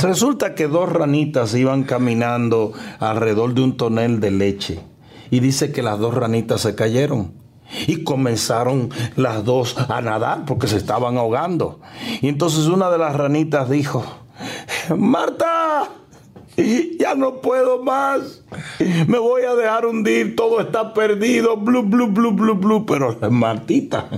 [0.02, 4.80] Resulta que dos ranitas iban caminando alrededor de un tonel de leche
[5.32, 7.34] y dice que las dos ranitas se cayeron.
[7.86, 11.80] Y comenzaron las dos a nadar porque se estaban ahogando.
[12.20, 14.04] Y entonces una de las ranitas dijo,
[14.98, 15.88] Marta,
[17.00, 18.42] ya no puedo más.
[19.08, 22.86] Me voy a dejar hundir, todo está perdido, blu, blu, blu, blu, blu.
[22.86, 24.10] Pero Martita,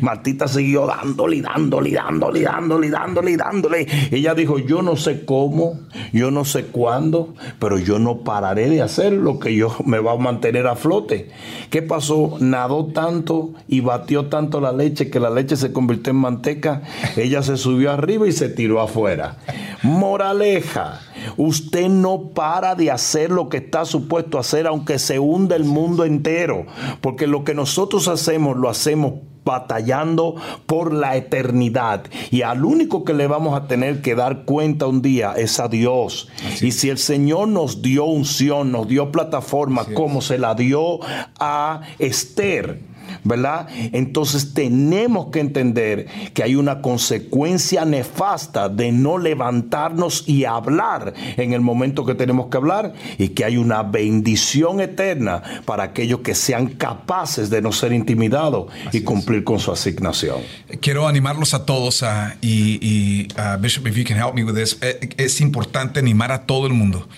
[0.00, 3.86] Martita siguió dándole, dándole, dándole, dándole, dándole, dándole.
[4.10, 5.80] Ella dijo, yo no sé cómo,
[6.12, 10.12] yo no sé cuándo, pero yo no pararé de hacer lo que yo me va
[10.12, 11.30] a mantener a flote.
[11.70, 12.36] ¿Qué pasó?
[12.40, 16.82] Nadó tanto y batió tanto la leche que la leche se convirtió en manteca.
[17.16, 19.36] Ella se subió arriba y se tiró afuera.
[19.82, 21.00] Moraleja,
[21.36, 25.64] usted no para de hacer lo que está supuesto a hacer aunque se hunda el
[25.64, 26.66] mundo entero,
[27.00, 29.14] porque lo que nosotros hacemos lo hacemos
[29.46, 30.34] batallando
[30.66, 32.04] por la eternidad.
[32.30, 35.68] Y al único que le vamos a tener que dar cuenta un día es a
[35.68, 36.28] Dios.
[36.60, 40.98] y si el Señor nos dio unción, nos dio plataforma, como se la dio
[41.38, 42.80] a Esther,
[43.26, 43.68] ¿verdad?
[43.92, 51.52] Entonces tenemos que entender que hay una consecuencia nefasta de no levantarnos y hablar en
[51.52, 56.34] el momento que tenemos que hablar y que hay una bendición eterna para aquellos que
[56.34, 60.40] sean capaces de no ser intimidados y cumplir con su asignación.
[60.80, 62.04] Quiero animarlos a todos
[62.40, 63.28] y,
[63.60, 66.72] Bishop, if you can help me with this, eh, es importante animar a todo el
[66.72, 67.08] mundo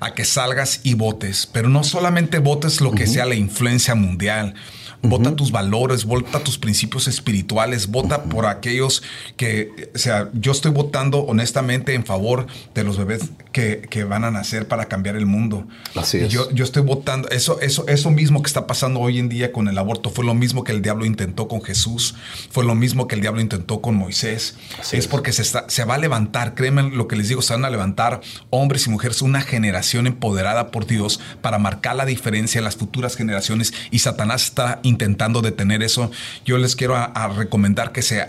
[0.00, 4.54] a que salgas y votes, pero no solamente votes lo que sea la influencia mundial.
[5.02, 9.02] Vota tus valores, vota tus principios espirituales, vota por aquellos
[9.36, 14.24] que, o sea, yo estoy votando honestamente en favor de los bebés que, que van
[14.24, 15.66] a nacer para cambiar el mundo.
[15.94, 16.28] Así es.
[16.32, 19.68] Yo, yo estoy votando, eso, eso, eso mismo que está pasando hoy en día con
[19.68, 22.14] el aborto fue lo mismo que el diablo intentó con Jesús,
[22.50, 24.56] fue lo mismo que el diablo intentó con Moisés.
[24.78, 25.08] Así es, es.
[25.08, 27.70] porque se, está, se va a levantar, créeme lo que les digo, se van a
[27.70, 32.76] levantar hombres y mujeres, una generación empoderada por Dios para marcar la diferencia en las
[32.76, 36.10] futuras generaciones y Satanás está intentando detener eso.
[36.44, 38.20] Yo les quiero a, a recomendar que se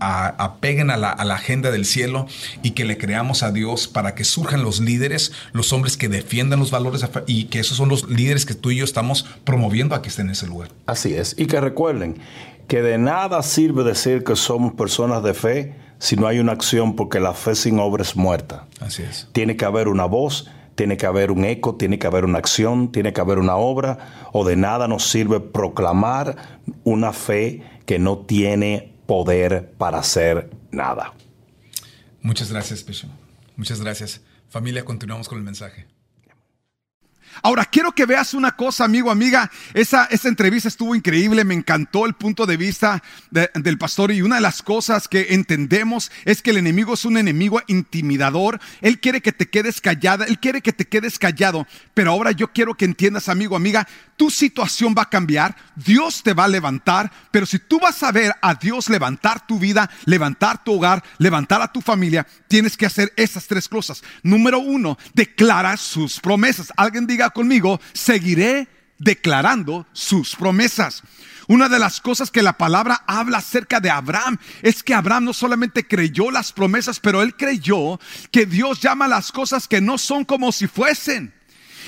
[0.00, 2.26] a- apeguen a la, a la agenda del cielo
[2.62, 6.58] y que le creamos a Dios para que surjan los líderes, los hombres que defiendan
[6.58, 10.02] los valores y que esos son los líderes que tú y yo estamos promoviendo a
[10.02, 10.70] que estén en ese lugar.
[10.86, 11.36] Así es.
[11.38, 12.18] Y que recuerden
[12.66, 16.96] que de nada sirve decir que somos personas de fe si no hay una acción
[16.96, 18.66] porque la fe sin obra es muerta.
[18.80, 19.28] Así es.
[19.30, 22.90] Tiene que haber una voz, tiene que haber un eco, tiene que haber una acción,
[22.90, 26.36] tiene que haber una obra, o de nada nos sirve proclamar
[26.82, 31.14] una fe que no tiene poder para hacer nada.
[32.20, 33.10] Muchas gracias, Bishop.
[33.56, 34.20] Muchas gracias.
[34.56, 35.86] Familia, continuamos con el mensaje.
[37.42, 39.50] Ahora, quiero que veas una cosa, amigo, amiga.
[39.74, 44.36] Esa, entrevista estuvo increíble, me encantó el punto de vista de- del pastor y una
[44.36, 48.60] de las cosas que entendemos es que el enemigo es un enemigo intimidador.
[48.80, 51.66] Él quiere que te quedes callada, él quiere que te quedes callado.
[51.94, 56.32] Pero ahora yo quiero que entiendas, amigo, amiga, tu situación va a cambiar, Dios te
[56.32, 60.64] va a levantar, pero si tú vas a ver a Dios levantar tu vida, levantar
[60.64, 64.02] tu hogar, levantar a tu familia, tienes que hacer esas tres cosas.
[64.22, 66.72] Número uno, declara sus promesas.
[66.76, 71.02] Alguien diga conmigo, seguiré declarando sus promesas.
[71.48, 75.32] Una de las cosas que la palabra habla acerca de Abraham es que Abraham no
[75.32, 78.00] solamente creyó las promesas, pero él creyó
[78.32, 81.32] que Dios llama las cosas que no son como si fuesen.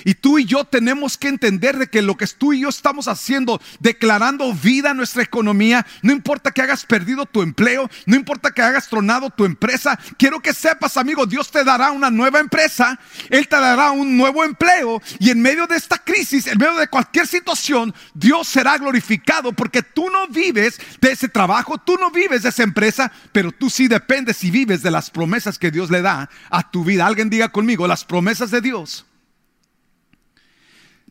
[0.05, 3.09] Y tú y yo tenemos que entender de que lo que tú y yo estamos
[3.09, 8.51] haciendo, declarando vida a nuestra economía, no importa que hayas perdido tu empleo, no importa
[8.51, 12.99] que hayas tronado tu empresa, quiero que sepas, amigo, Dios te dará una nueva empresa,
[13.31, 16.89] Él te dará un nuevo empleo y en medio de esta crisis, en medio de
[16.89, 22.43] cualquier situación, Dios será glorificado porque tú no vives de ese trabajo, tú no vives
[22.43, 26.03] de esa empresa, pero tú sí dependes y vives de las promesas que Dios le
[26.03, 27.07] da a tu vida.
[27.07, 29.07] Alguien diga conmigo, las promesas de Dios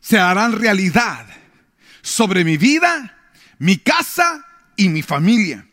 [0.00, 1.26] se harán realidad
[2.02, 3.16] sobre mi vida,
[3.58, 4.44] mi casa
[4.76, 5.64] y mi familia.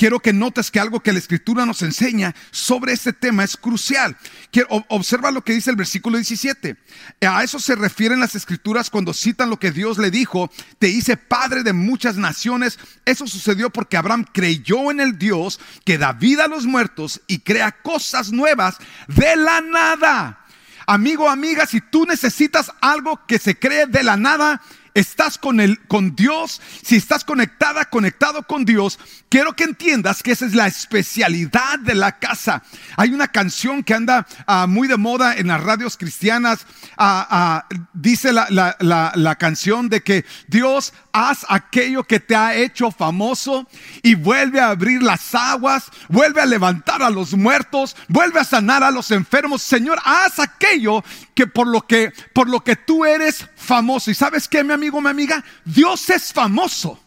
[0.00, 4.16] Quiero que notes que algo que la escritura nos enseña sobre este tema es crucial.
[4.50, 6.74] Quiero, observa lo que dice el versículo 17.
[7.20, 11.18] A eso se refieren las escrituras cuando citan lo que Dios le dijo, te hice
[11.18, 12.78] padre de muchas naciones.
[13.04, 17.40] Eso sucedió porque Abraham creyó en el Dios que da vida a los muertos y
[17.40, 20.39] crea cosas nuevas de la nada.
[20.86, 24.60] Amigo, amiga, si tú necesitas algo que se cree de la nada,
[24.92, 30.32] estás con el con Dios, si estás conectada, conectado con Dios, quiero que entiendas que
[30.32, 32.62] esa es la especialidad de la casa.
[32.96, 36.66] Hay una canción que anda ah, muy de moda en las radios cristianas.
[36.98, 42.34] ah, ah, dice la, la- la- la canción de que Dios haz aquello que te
[42.34, 43.66] ha hecho famoso
[44.02, 48.82] y vuelve a abrir las aguas, vuelve a levantar a los muertos, vuelve a sanar
[48.82, 49.62] a los enfermos.
[49.62, 54.10] Señor, haz aquello que por lo que por lo que tú eres famoso.
[54.10, 57.00] Y sabes qué, mi amigo, mi amiga, Dios es famoso.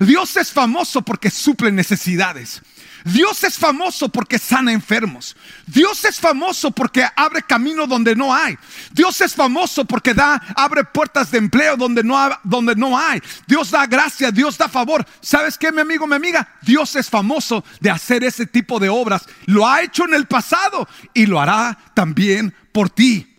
[0.00, 2.62] Dios es famoso porque suple necesidades.
[3.04, 5.36] Dios es famoso porque sana enfermos.
[5.66, 8.58] Dios es famoso porque abre camino donde no hay.
[8.92, 13.20] Dios es famoso porque da, abre puertas de empleo donde no, donde no hay.
[13.46, 15.06] Dios da gracia, Dios da favor.
[15.20, 16.48] ¿Sabes qué, mi amigo, mi amiga?
[16.62, 19.26] Dios es famoso de hacer ese tipo de obras.
[19.46, 23.37] Lo ha hecho en el pasado y lo hará también por ti.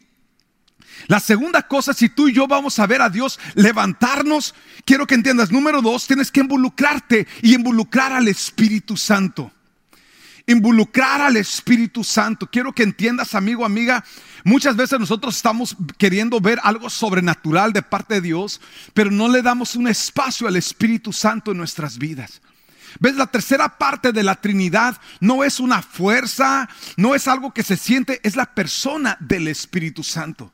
[1.10, 4.54] La segunda cosa, si tú y yo vamos a ver a Dios levantarnos,
[4.86, 9.52] quiero que entiendas, número dos, tienes que involucrarte y involucrar al Espíritu Santo.
[10.45, 12.48] Involucrar al Espíritu Santo.
[12.52, 14.06] Quiero que entiendas, amigo, amiga,
[14.43, 18.62] muchas veces nosotros estamos queriendo ver algo sobrenatural de parte de Dios,
[18.93, 22.39] pero no le damos un espacio al Espíritu Santo en nuestras vidas.
[23.00, 23.15] ¿Ves?
[23.15, 27.78] La tercera parte de la Trinidad no es una fuerza, no es algo que se
[27.78, 30.54] siente, es la persona del Espíritu Santo.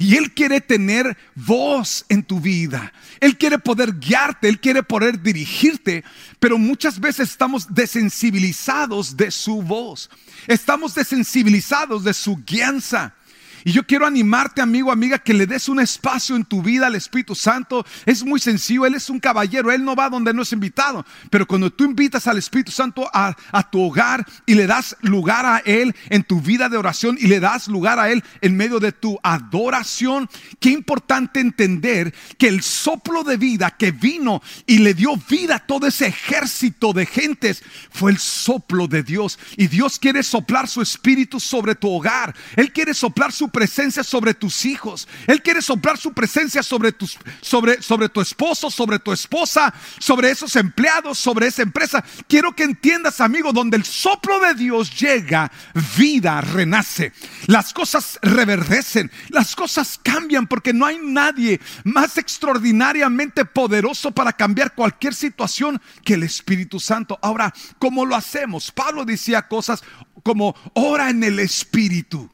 [0.00, 2.90] Y Él quiere tener voz en tu vida.
[3.20, 6.04] Él quiere poder guiarte, Él quiere poder dirigirte,
[6.38, 10.08] pero muchas veces estamos desensibilizados de su voz.
[10.46, 13.14] Estamos desensibilizados de su guianza.
[13.64, 16.94] Y yo quiero animarte, amigo, amiga, que le des un espacio en tu vida al
[16.94, 17.84] Espíritu Santo.
[18.06, 21.04] Es muy sencillo, Él es un caballero, Él no va donde no es invitado.
[21.30, 25.44] Pero cuando tú invitas al Espíritu Santo a, a, tu hogar y le das lugar
[25.46, 28.80] a Él en tu vida de oración y le das lugar a Él en medio
[28.80, 34.94] de tu adoración, qué importante entender que el soplo de vida que vino y le
[34.94, 39.38] dio vida a todo ese ejército de gentes fue el soplo de Dios.
[39.56, 42.34] Y Dios quiere soplar su Espíritu sobre tu hogar.
[42.56, 45.08] Él quiere soplar su presencia sobre tus hijos.
[45.26, 50.30] Él quiere soplar su presencia sobre, tus, sobre, sobre tu esposo, sobre tu esposa, sobre
[50.30, 52.04] esos empleados, sobre esa empresa.
[52.28, 55.50] Quiero que entiendas, amigo, donde el soplo de Dios llega,
[55.96, 57.12] vida renace.
[57.46, 64.74] Las cosas reverdecen, las cosas cambian porque no hay nadie más extraordinariamente poderoso para cambiar
[64.74, 67.18] cualquier situación que el Espíritu Santo.
[67.22, 68.70] Ahora, ¿cómo lo hacemos?
[68.70, 69.82] Pablo decía cosas
[70.22, 72.30] como ora en el Espíritu.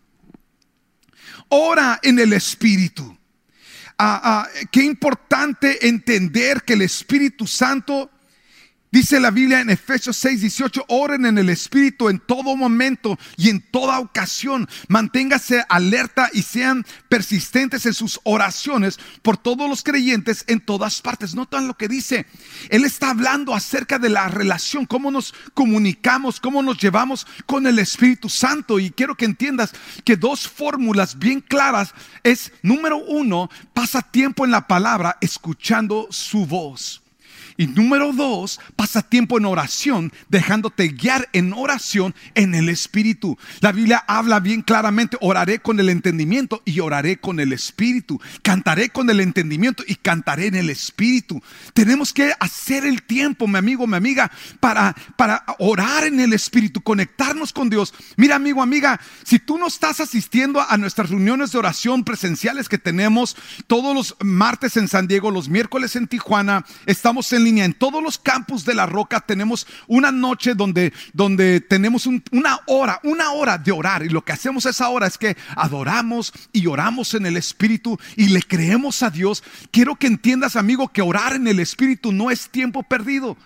[1.49, 3.17] Ora en el Espíritu.
[3.99, 8.11] Ah, ah, qué importante entender que el Espíritu Santo
[8.97, 13.51] Dice la Biblia en Efesios 6, 18, oren en el Espíritu en todo momento y
[13.51, 14.67] en toda ocasión.
[14.89, 21.35] Manténgase alerta y sean persistentes en sus oraciones por todos los creyentes en todas partes.
[21.35, 22.25] Notan lo que dice.
[22.71, 27.79] Él está hablando acerca de la relación, cómo nos comunicamos, cómo nos llevamos con el
[27.79, 28.79] Espíritu Santo.
[28.79, 29.75] Y quiero que entiendas
[30.07, 31.93] que dos fórmulas bien claras
[32.23, 37.03] es, número uno, pasa tiempo en la palabra escuchando su voz.
[37.57, 43.39] Y número dos, pasa tiempo en oración, dejándote guiar en oración en el Espíritu.
[43.61, 48.21] La Biblia habla bien claramente, oraré con el entendimiento y oraré con el Espíritu.
[48.43, 51.43] Cantaré con el entendimiento y cantaré en el Espíritu.
[51.73, 54.31] Tenemos que hacer el tiempo, mi amigo, mi amiga,
[54.61, 57.95] para, para orar en el Espíritu, conectarnos con Dios.
[58.17, 62.79] Mira, amigo, amiga, si tú no estás asistiendo a nuestras reuniones de oración presenciales que
[62.79, 63.37] tenemos
[63.67, 68.19] todos los martes en San Diego, los miércoles en Tijuana, estamos en en todos los
[68.19, 73.73] campus de la roca tenemos una noche donde, donde tenemos una hora, una hora de
[73.73, 74.05] orar.
[74.05, 78.29] Y lo que hacemos esa hora es que adoramos y oramos en el Espíritu y
[78.29, 79.45] le creemos a Dios.
[79.71, 83.37] Quiero que entiendas, amigo, que orar en el Espíritu no es tiempo perdido.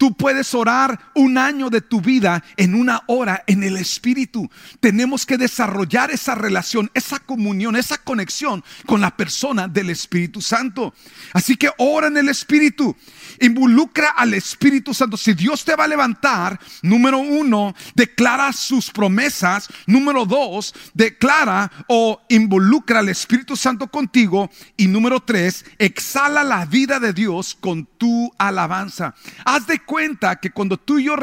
[0.00, 4.50] Tú puedes orar un año de tu vida en una hora en el Espíritu.
[4.80, 10.94] Tenemos que desarrollar esa relación, esa comunión, esa conexión con la persona del Espíritu Santo.
[11.34, 12.96] Así que ora en el Espíritu.
[13.40, 15.18] Involucra al Espíritu Santo.
[15.18, 19.68] Si Dios te va a levantar, número uno, declara sus promesas.
[19.86, 24.48] Número dos, declara o involucra al Espíritu Santo contigo.
[24.78, 29.14] Y número tres, exhala la vida de Dios con tu alabanza.
[29.44, 31.16] Haz de cuenta que cuando tú y yo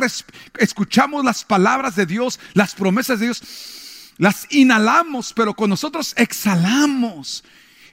[0.60, 7.46] escuchamos las palabras de Dios, las promesas de Dios, las inhalamos, pero con nosotros exhalamos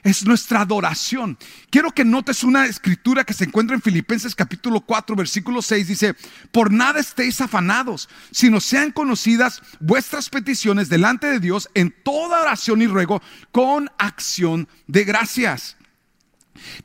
[0.03, 1.37] es nuestra adoración.
[1.69, 5.87] Quiero que notes una escritura que se encuentra en Filipenses capítulo 4, versículo 6.
[5.87, 6.13] Dice,
[6.51, 12.81] por nada estéis afanados, sino sean conocidas vuestras peticiones delante de Dios en toda oración
[12.81, 13.21] y ruego
[13.53, 15.77] con acción de gracias.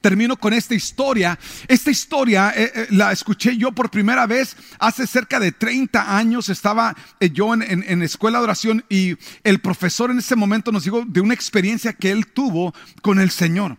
[0.01, 1.39] Termino con esta historia.
[1.69, 6.49] Esta historia eh, eh, la escuché yo por primera vez hace cerca de 30 años.
[6.49, 10.85] Estaba eh, yo en, en, escuela de oración y el profesor en ese momento nos
[10.85, 13.79] dijo de una experiencia que él tuvo con el Señor.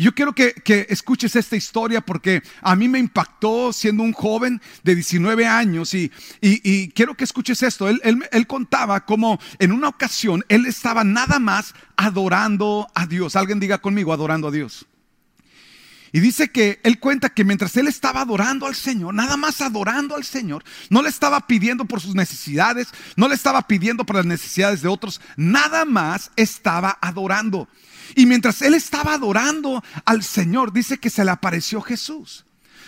[0.00, 4.62] Yo quiero que, que, escuches esta historia porque a mí me impactó siendo un joven
[4.82, 6.10] de 19 años y,
[6.40, 7.86] y, y quiero que escuches esto.
[7.86, 13.36] Él, él, él, contaba como en una ocasión él estaba nada más adorando a Dios.
[13.36, 14.86] Alguien diga conmigo, adorando a Dios.
[16.12, 20.16] Y dice que él cuenta que mientras él estaba adorando al Señor, nada más adorando
[20.16, 24.26] al Señor, no le estaba pidiendo por sus necesidades, no le estaba pidiendo por las
[24.26, 27.68] necesidades de otros, nada más estaba adorando.
[28.16, 32.44] Y mientras él estaba adorando al Señor, dice que se le apareció Jesús.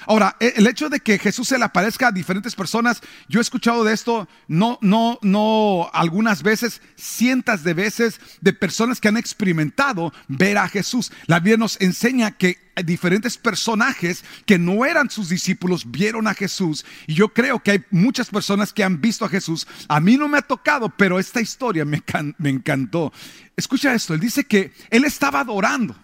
[0.06, 3.42] Ahora, e, el hecho de que Jesús se le aparezca a diferentes personas, yo he
[3.42, 9.16] escuchado de esto, no, no, no, algunas veces, cientos de veces, de personas que han
[9.16, 11.12] experimentado ver a Jesús.
[11.26, 16.84] La Biblia nos enseña que diferentes personajes que no eran sus discípulos vieron a Jesús.
[17.06, 19.66] Y yo creo que hay muchas personas que han visto a Jesús.
[19.88, 22.02] A mí no me ha tocado, pero esta historia me,
[22.38, 23.12] me encantó.
[23.56, 25.94] Escucha esto, él dice que él estaba adorando.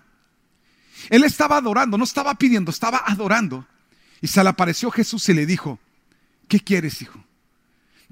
[1.11, 3.66] Él estaba adorando, no estaba pidiendo, estaba adorando.
[4.21, 5.79] Y se le apareció Jesús y le dijo,
[6.49, 7.25] ¿qué quieres, hijo?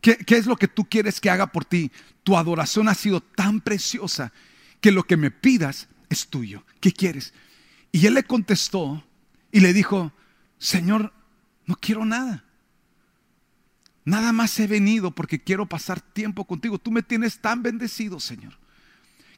[0.00, 1.90] ¿Qué, ¿Qué, es lo que tú quieres que haga por ti?
[2.22, 4.32] Tu adoración ha sido tan preciosa
[4.80, 6.64] que lo que me pidas es tuyo.
[6.80, 7.34] ¿Qué quieres?
[7.92, 9.04] Y él le contestó
[9.50, 10.12] y le dijo,
[10.58, 11.12] Señor,
[11.64, 12.44] no quiero nada.
[14.04, 16.78] Nada más he venido porque quiero pasar tiempo contigo.
[16.78, 18.56] Tú me tienes tan bendecido, Señor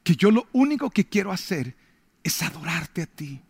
[0.09, 1.77] que yo lo único que quiero hacer
[2.23, 3.43] es adorarte a ti.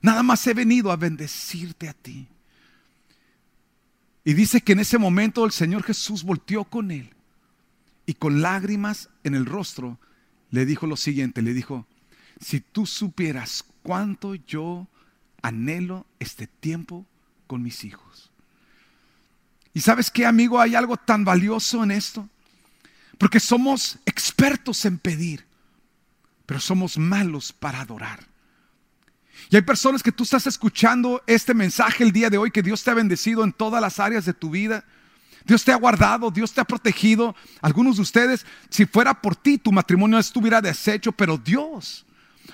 [0.00, 2.28] Nada más he venido a bendecirte a ti.
[4.24, 7.10] Y dice que en ese momento el Señor Jesús volteó con él
[8.06, 9.98] y con lágrimas en el rostro
[10.50, 11.86] le dijo lo siguiente, le dijo,
[12.40, 14.88] si tú supieras cuánto yo
[15.42, 17.06] anhelo este tiempo
[17.46, 18.30] con mis hijos.
[19.72, 22.28] Y sabes qué, amigo, hay algo tan valioso en esto,
[23.18, 25.46] porque somos expertos en pedir,
[26.46, 28.29] pero somos malos para adorar.
[29.50, 32.84] Y hay personas que tú estás escuchando este mensaje el día de hoy, que Dios
[32.84, 34.84] te ha bendecido en todas las áreas de tu vida.
[35.44, 37.34] Dios te ha guardado, Dios te ha protegido.
[37.60, 42.06] Algunos de ustedes, si fuera por ti, tu matrimonio estuviera deshecho, pero Dios,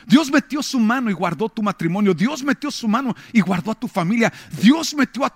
[0.07, 2.15] Dios metió su mano y guardó tu matrimonio.
[2.15, 4.33] Dios metió su mano y guardó a tu familia.
[4.59, 5.31] Dios metió,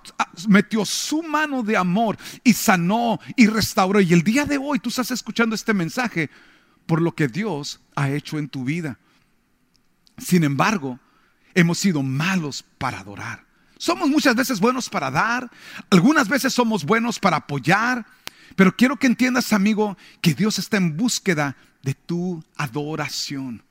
[0.49, 4.01] metió su mano de amor y sanó y restauró.
[4.01, 6.31] Y el día de hoy tú estás escuchando este mensaje
[6.87, 8.99] por lo que Dios ha hecho en tu vida.
[10.17, 10.99] Sin embargo,
[11.55, 13.45] hemos sido malos para adorar.
[13.79, 15.51] Somos muchas veces buenos para dar,
[15.91, 18.05] algunas veces somos buenos para apoyar,
[18.57, 23.63] pero quiero que entiendas, amigo, que Dios está en búsqueda de tu adoración.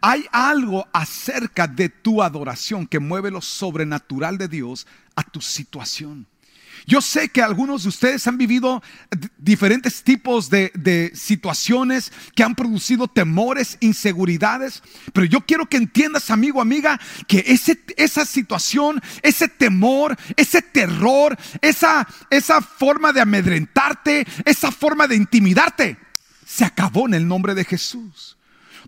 [0.00, 6.26] Hay algo acerca de tu adoración que mueve lo sobrenatural de Dios a tu situación.
[6.86, 8.82] Yo sé que algunos de ustedes han vivido
[9.36, 16.60] diferentes tipos de, situaciones que han producido temores, inseguridades, pero yo quiero que entiendas, amigo,
[16.60, 24.70] amiga, que ese, esa situación, ese temor, ese terror, esa, esa forma de amedrentarte, esa
[24.70, 25.98] forma de intimidarte,
[26.46, 28.37] se acabó en el nombre de Jesús.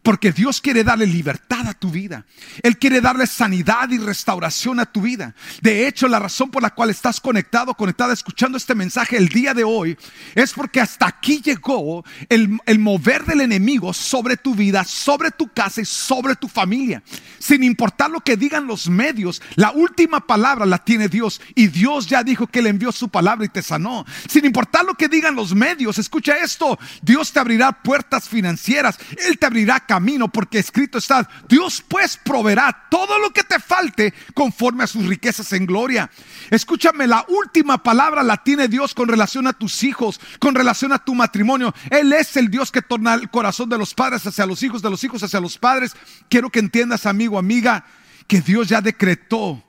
[0.02, 2.24] Porque Dios quiere darle libertad a tu vida.
[2.62, 5.34] Él quiere darle sanidad y restauración a tu vida.
[5.60, 9.52] De hecho, la razón por la cual estás conectado, conectada, escuchando este mensaje el día
[9.52, 9.98] de hoy,
[10.34, 15.48] es porque hasta aquí llegó el, el mover del enemigo sobre tu vida, sobre tu
[15.48, 17.02] casa y sobre tu familia.
[17.38, 21.40] Sin importar lo que digan los medios, la última palabra la tiene Dios.
[21.54, 24.06] Y Dios ya dijo que le envió su palabra y te sanó.
[24.28, 28.98] Sin importar lo que digan los medios, escucha esto, Dios te abrirá puertas financieras.
[29.28, 34.14] Él te abrirá camino, porque escrito está, Dios pues proveerá todo lo que te falte
[34.34, 36.08] conforme a sus riquezas en gloria.
[36.48, 41.04] Escúchame, la última palabra la tiene Dios con relación a tus hijos, con relación a
[41.04, 41.74] tu matrimonio.
[41.90, 44.90] Él es el Dios que torna el corazón de los padres hacia los hijos, de
[44.90, 45.96] los hijos hacia los padres.
[46.28, 47.84] Quiero que entiendas, amigo, amiga,
[48.28, 49.60] que Dios ya decretó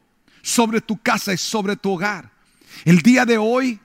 [0.44, 2.30] sobre tu casa y sobre tu hogar.
[2.86, 3.80] El día de hoy,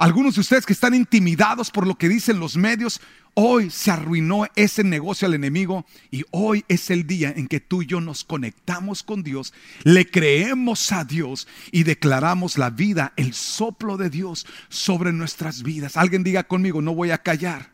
[0.00, 3.00] algunos de ustedes que están intimidados por lo que dicen los medios,
[3.34, 7.82] Hoy se arruinó ese negocio al enemigo y hoy es el día en que tú
[7.82, 13.32] y yo nos conectamos con Dios, le creemos a Dios y declaramos la vida, el
[13.32, 15.96] soplo de Dios sobre nuestras vidas.
[15.96, 17.70] Alguien diga conmigo, no voy a callar.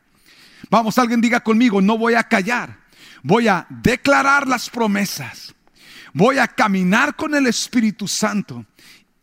[0.69, 2.79] Vamos, alguien diga conmigo, no voy a callar.
[3.23, 5.55] Voy a declarar las promesas.
[6.13, 8.67] Voy a caminar con el Espíritu Santo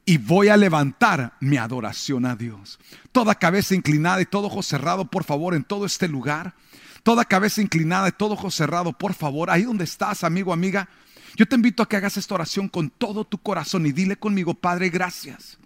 [0.06, 2.80] y voy a levantar mi adoración a Dios.
[3.12, 6.56] Toda cabeza inclinada y todo ojo cerrado, por favor, en todo este lugar.
[7.04, 10.90] Toda cabeza inclinada y todo ojo cerrado, por favor, ahí donde estás, amigo, amiga.
[11.36, 14.54] Yo te invito a que hagas esta oración con todo tu corazón y dile conmigo,
[14.54, 15.58] Padre, gracias.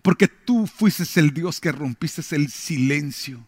[0.00, 3.44] Porque tú fuiste el Dios que rompiste el silencio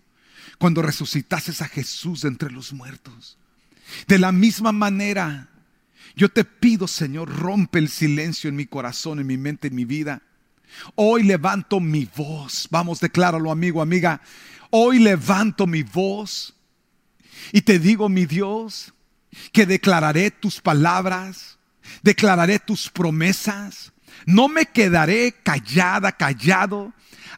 [0.58, 3.38] cuando resucitaste a Jesús entre los muertos.
[4.06, 5.48] De la misma manera,
[6.16, 9.84] yo te pido, Señor, rompe el silencio en mi corazón, en mi mente, en mi
[9.84, 10.22] vida.
[10.94, 12.68] Hoy levanto mi voz.
[12.70, 14.20] Vamos, decláralo, amigo, amiga.
[14.70, 16.54] Hoy levanto mi voz
[17.52, 18.92] y te digo, mi Dios,
[19.52, 21.58] que declararé tus palabras,
[22.02, 23.92] declararé tus promesas.
[24.26, 26.92] No me quedaré callada, callado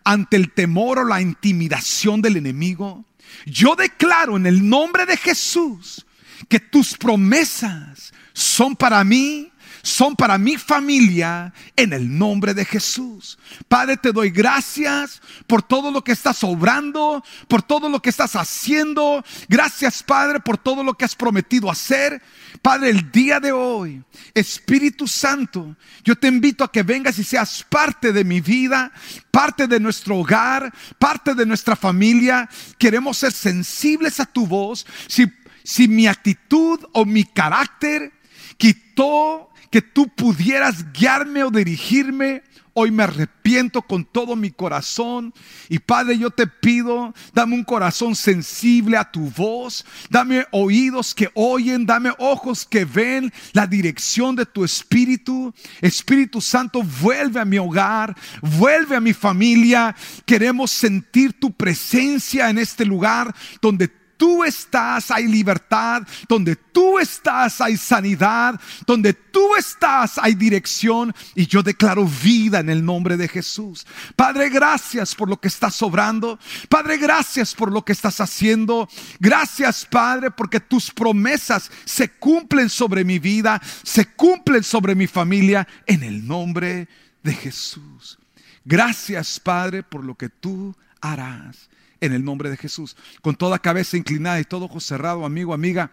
[0.05, 3.05] ante el temor o la intimidación del enemigo.
[3.47, 6.07] Yo declaro en el nombre de Jesús
[6.49, 13.39] que tus promesas son para mí, son para mi familia, en el nombre de Jesús.
[13.67, 18.37] Padre, te doy gracias por todo lo que estás obrando, por todo lo que estás
[18.37, 19.25] haciendo.
[19.49, 22.21] Gracias, Padre, por todo lo que has prometido hacer.
[22.61, 24.03] Padre, el día de hoy,
[24.35, 25.75] Espíritu Santo,
[26.05, 28.93] yo te invito a que vengas y seas parte de mi vida,
[29.31, 32.51] parte de nuestro hogar, parte de nuestra familia.
[32.77, 34.85] Queremos ser sensibles a tu voz.
[35.07, 35.25] Si,
[35.65, 38.16] si mi actitud o mi carácter
[38.57, 42.43] quitó que tú pudieras guiarme o dirigirme.
[42.79, 45.33] Hoy me arrepiento con todo mi corazón.
[45.71, 49.87] Y Padre, yo te pido, dame un corazón sensible a tu voz.
[50.11, 51.87] Dame oídos que oyen.
[51.87, 55.55] Dame ojos que ven la dirección de tu Espíritu.
[55.81, 58.15] Espíritu Santo, vuelve a mi hogar.
[58.43, 59.97] Vuelve a mi familia.
[60.27, 67.61] Queremos sentir tu presencia en este lugar donde tú estás hay libertad, donde tú estás
[67.61, 73.29] hay sanidad, donde tú estás hay dirección y yo declaro vida en el nombre de
[73.29, 73.87] Jesús.
[74.15, 76.39] Padre, gracias por lo que estás obrando.
[76.69, 78.89] Padre, gracias por lo que estás haciendo.
[79.21, 85.67] Gracias, Padre, porque tus promesas se cumplen sobre mi vida, se cumplen sobre mi familia
[85.87, 86.89] en el nombre
[87.23, 88.19] de Jesús.
[88.65, 91.69] Gracias, Padre, por lo que tú harás
[92.01, 92.97] en el nombre de Jesús.
[93.23, 95.91] Con toda cabeza inclinada y todo ojo cerrado, amigo, amiga,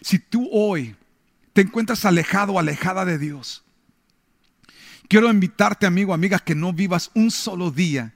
[0.00, 0.94] si tú hoy
[1.52, 3.64] te encuentras alejado o alejada de Dios,
[5.08, 8.12] quiero invitarte, amigo, amiga, que no vivas un solo día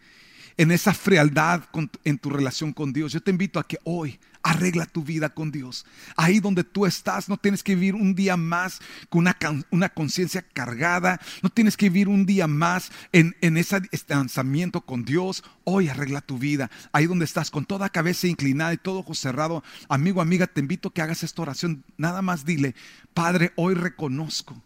[0.56, 1.62] en esa frialdad
[2.04, 3.12] en tu relación con Dios.
[3.12, 5.84] Yo te invito a que hoy Arregla tu vida con Dios.
[6.16, 8.80] Ahí donde tú estás, no tienes que vivir un día más
[9.10, 9.28] con
[9.70, 11.20] una, conciencia cargada.
[11.42, 15.44] No tienes que vivir un día más en, en ese lanzamiento con Dios.
[15.64, 16.70] Hoy arregla tu vida.
[16.92, 19.62] Ahí donde estás, con toda cabeza inclinada y todo ojo cerrado.
[19.90, 21.84] Amigo, amiga, te invito a que hagas esta oración.
[21.98, 22.74] Nada más dile,
[23.12, 24.62] Padre, hoy reconozco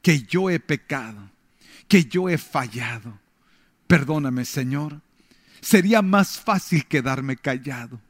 [0.00, 1.30] que yo he pecado,
[1.86, 3.18] que yo he fallado.
[3.86, 5.02] Perdóname, Señor.
[5.60, 8.00] Sería más fácil quedarme callado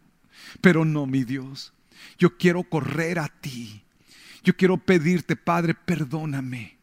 [0.61, 1.73] pero no, mi Dios.
[2.19, 3.83] Yo quiero correr a ti.
[4.43, 6.79] Yo quiero pedirte, Padre, perdóname.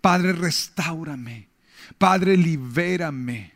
[0.00, 1.48] Padre, restaurame.
[1.98, 3.52] Padre, libérame.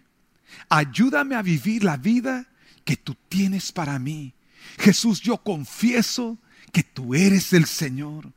[0.69, 2.47] Ayúdame a vivir la vida
[2.85, 4.35] que tú tienes para mí.
[4.79, 6.39] Jesús, yo confieso
[6.73, 8.33] que tú eres el Señor.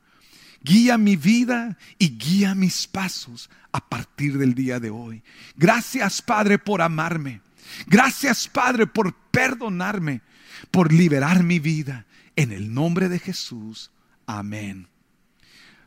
[0.61, 5.23] Guía mi vida y guía mis pasos a partir del día de hoy.
[5.55, 7.41] Gracias, Padre, por amarme.
[7.87, 10.21] Gracias, Padre, por perdonarme
[10.71, 12.05] por liberar mi vida.
[12.35, 13.91] En el nombre de Jesús.
[14.25, 14.87] Amén.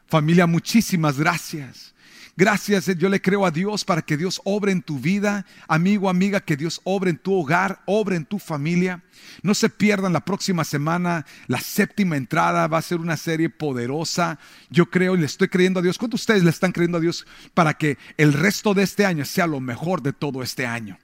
[0.07, 1.95] Familia, muchísimas gracias.
[2.37, 6.41] Gracias, yo le creo a Dios para que Dios obre en tu vida, amigo, amiga,
[6.41, 9.03] que Dios obre en tu hogar, obre en tu familia.
[9.43, 14.39] No se pierdan la próxima semana, la séptima entrada va a ser una serie poderosa.
[14.71, 15.99] Yo creo y le estoy creyendo a Dios.
[15.99, 19.25] ¿Cuántos de ustedes le están creyendo a Dios para que el resto de este año
[19.25, 20.99] sea lo mejor de todo este año?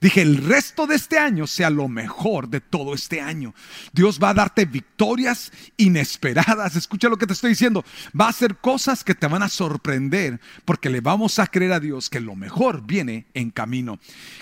[0.00, 3.54] Dije, el resto de este año sea lo mejor de todo este año.
[3.92, 6.76] Dios va a darte victorias inesperadas.
[6.76, 7.84] Escucha lo que te estoy diciendo.
[8.18, 11.80] Va a hacer cosas que te van a sorprender porque le vamos a creer a
[11.80, 13.98] Dios que lo mejor viene en camino.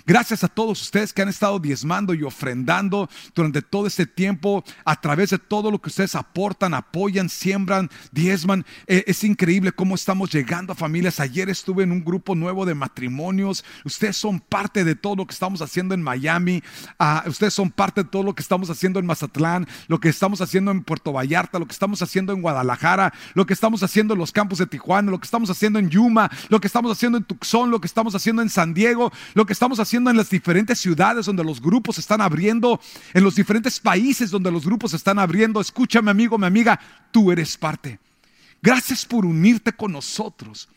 [0.07, 5.01] Gracias a todos ustedes que han estado diezmando y ofrendando durante todo este tiempo a
[5.01, 8.65] través de todo lo que ustedes aportan, apoyan, siembran, diezman.
[8.87, 11.21] Eh, es increíble cómo estamos llegando a familias.
[11.21, 13.65] Ayer estuve en un grupo nuevo de matrimonios.
[13.85, 16.63] Ustedes son parte de todo lo que estamos haciendo en Miami,
[16.99, 20.41] ah, ustedes son parte de todo lo que estamos haciendo en Mazatlán, lo que estamos
[20.41, 24.21] haciendo en Puerto Vallarta, lo que estamos haciendo en Guadalajara, lo que estamos haciendo en
[24.21, 27.25] los campos de Tijuana, lo que estamos haciendo en Yuma, lo que estamos haciendo en
[27.25, 30.79] Tucson, lo que estamos haciendo en San Diego, lo que estamos haciendo en las diferentes
[30.79, 32.81] ciudades donde los grupos están abriendo,
[33.15, 35.61] en los diferentes países donde los grupos están abriendo.
[35.61, 36.79] Escúchame amigo, mi amiga,
[37.11, 37.99] tú eres parte.
[38.61, 40.69] Gracias por unirte con nosotros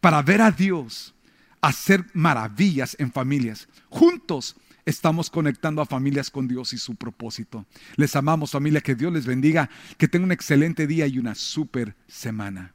[0.00, 1.14] para ver a Dios
[1.60, 3.68] hacer maravillas en familias.
[3.88, 7.64] Juntos estamos conectando a familias con Dios y su propósito.
[7.96, 11.94] Les amamos familia, que Dios les bendiga, que tengan un excelente día y una super
[12.06, 12.74] semana.